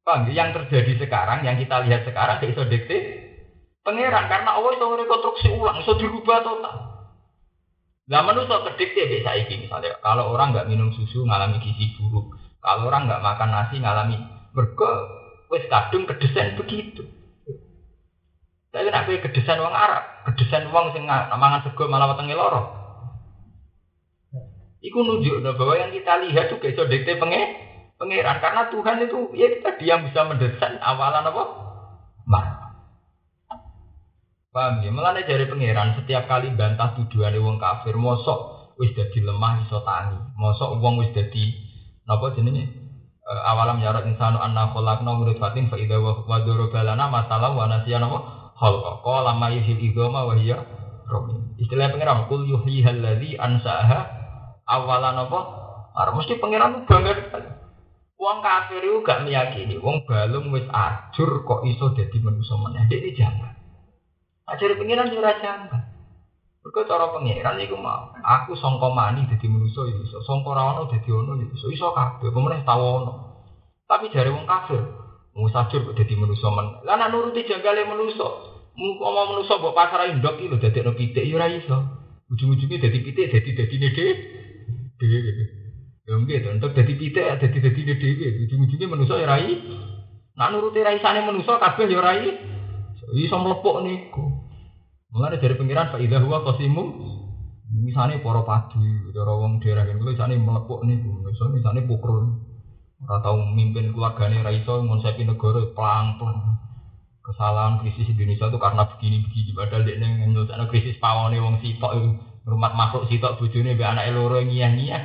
[0.01, 0.27] Paham?
[0.33, 2.97] Yang terjadi sekarang, yang kita lihat sekarang besok dikte
[3.83, 6.75] Pangeran karena Allah itu rekonstruksi ulang, itu dirubah total.
[8.09, 12.89] Lah manusia kedikte bisa iki misalnya kalau orang nggak minum susu ngalami gizi buruk, kalau
[12.89, 14.17] orang nggak makan nasi ngalami
[14.57, 14.89] mergo
[15.53, 17.05] wis kadung kedesain begitu.
[18.73, 22.61] Tapi nek kowe kedesain wong Arab, kedesain wong sing mangan sego malah wetenge loro.
[24.81, 27.41] Iku nunjuk bahwa yang kita lihat juga iso dikte penge
[28.01, 29.47] pangeran karena Tuhan itu ya
[29.85, 31.43] yang bisa mendesain awalan apa?
[32.25, 32.58] Mah.
[34.49, 34.89] Paham ya?
[34.89, 40.17] Mulane dari pangeran setiap kali bantah tuduhan wong kafir, mosok wis dadi lemah iso tangi.
[40.33, 41.53] Mosok wong wis dadi
[42.09, 42.65] napa jenenge?
[43.21, 46.25] E, awalam yarat insanu anna khalaqna min fatin fa idza wa
[47.13, 48.49] masalah wa nasiya napa?
[48.57, 49.05] Khalqa.
[49.05, 50.57] Qala ma yuhil idama wa hiya.
[51.61, 54.09] Istilah pangeran kul yuhyi alladzi ansaha
[54.65, 55.39] awalan apa?
[55.93, 57.13] Arep mesti pangeran bangga
[58.19, 62.83] Wong kafir itu gak meyakini, wong balung wis ajur kok iso dadi manusa meneh.
[62.91, 63.48] Dek jangan.
[64.49, 65.89] Ajari pengiran juga jangan.
[66.59, 68.11] Mereka cara pengiran itu mau.
[68.19, 70.19] Aku songko mani jadi manusia itu iso.
[70.25, 71.67] Songko rawono jadi ono itu iso.
[71.71, 72.29] Iso kabeh.
[72.33, 73.13] Ono.
[73.87, 74.81] Tapi jari wong kafir.
[75.37, 76.83] Mau sajur jadi manusia men.
[76.83, 78.27] Lah nuruti janggalnya manusia.
[78.75, 81.23] Mau manusia buat pasar indok itu jadi no pitik.
[81.23, 81.77] Ya iso.
[82.29, 84.07] Ujung-ujungnya jadi pitik jadi jadi nede.
[86.09, 86.47] Ya gitu.
[86.53, 88.09] Untuk jadi pitik jadi jadi nede.
[88.49, 89.63] Ujung-ujungnya manusia ya rai.
[90.35, 92.29] Nak nuruti raisane manusia kabeh ya rai.
[93.15, 94.38] Iso melepok niku.
[95.09, 96.83] Mulane dari pengiran Pak Ida huwa qasimu
[97.69, 102.37] misalnya para padi, cara wong daerah kene misalnya melepok niku, misalnya misalnya pukul
[103.09, 106.61] ora tau mimpin keluargane ra iso ngonsepi negara pelang-pelang.
[107.25, 111.93] Kesalahan krisis Indonesia itu karena begini-begini padahal dia nyelesaikan krisis pawone wong sitok
[112.45, 115.01] rumah makhluk sitok bojone mbek anake loro ngiyah-ngiyah.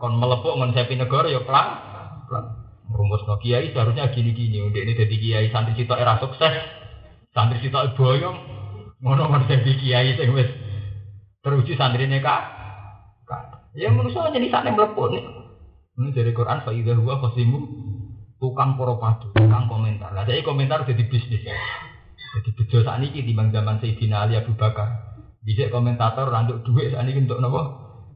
[0.00, 1.68] Kon melepok ngonsepi negara ya pelang.
[2.28, 2.46] pelang.
[2.86, 6.54] Rumus no kiai seharusnya gini-gini, untuk ini jadi kiai santri sitok era sukses,
[7.34, 8.55] santri sitok boyong,
[9.06, 10.50] ngono jadi kiai sing wis
[11.46, 12.58] teruji santrine kak.
[13.76, 15.22] Ya manusia di sana nih.
[15.96, 17.60] Ini dari Quran fa idza huwa qasimu
[18.40, 20.16] tukang poro padu, tukang komentar.
[20.16, 21.52] Lah saya komentar jadi bisnis ya.
[22.36, 25.20] Jadi bejo saat ini di zaman Sayyidina Ali Abu Bakar.
[25.44, 27.60] Bisa komentator randuk duit saat ini untuk nopo?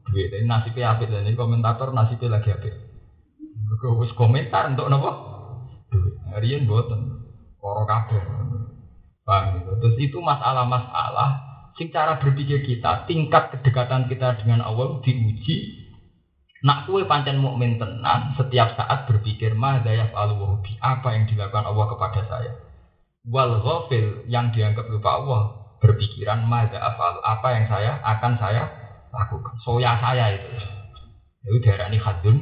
[0.09, 0.33] Duit.
[0.33, 2.73] Ini nasibnya apik dan ini komentator nasibnya lagi apik.
[4.01, 5.11] Wis komentar untuk napa?
[5.93, 6.17] Duit.
[6.41, 7.21] Riyen mboten.
[7.61, 8.21] Ora kabeh.
[9.21, 9.71] Paham gitu.
[9.81, 15.81] Terus itu masalah-masalah sing cara berpikir kita, tingkat kedekatan kita dengan Allah diuji.
[16.61, 21.85] Nak kue pancen mukmin tenan, setiap saat berpikir madza yaf'alu bi apa yang dilakukan Allah
[21.89, 22.51] kepada saya.
[23.25, 25.41] Wal ghafil yang dianggap lupa Allah
[25.81, 28.63] berpikiran madza af'alu apa yang saya akan saya
[29.09, 29.57] lakukan.
[29.65, 30.49] Soya saya itu.
[31.49, 32.37] Itu darah ini hadun,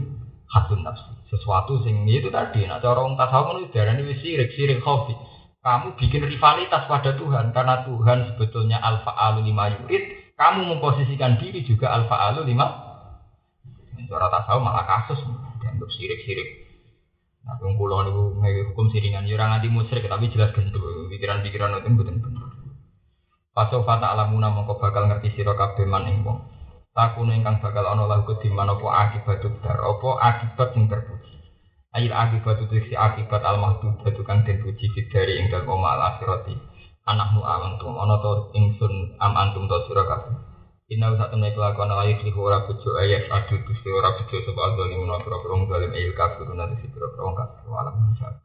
[0.52, 1.16] hadun nafsi.
[1.32, 2.68] Sesuatu sing itu tadi.
[2.68, 5.16] Nah, cara orang tasawuf itu darah ini sirik, sirik khafi.
[5.60, 10.34] Kamu bikin rivalitas pada Tuhan karena Tuhan sebetulnya alfa alu lima yurid.
[10.40, 12.88] Kamu memposisikan diri juga alfa alu lima.
[14.10, 15.20] Cara tasawuf malah kasus
[15.62, 16.66] dianggap sirik-sirik.
[17.44, 20.82] Nah, yang pulau ini hukum siringan, ya orang anti musyrik, tapi jelas gendut.
[21.14, 22.50] Pikiran-pikiran itu betul betul.
[23.52, 26.40] Pasofa alamuna mongko bakal ngerti sira kabeh man ing wong.
[26.96, 31.19] Takune ingkang bakal ana lahu kediman apa akibat dar apa akibat sing terpuji.
[31.90, 36.02] Air akibat itu si akibat al mahdud kang den puji dari ing dalem oma al
[36.14, 36.54] akhirati.
[37.10, 40.38] Anakmu awantum ana to ingsun am antum to sira kabeh.
[40.90, 45.06] Inna usah temen kelakuan layu lihu ora bojo ayat adu dusti ora bojo sebab zalim
[45.06, 48.42] menurut orang zalim ayil kafirun nanti si orang kafir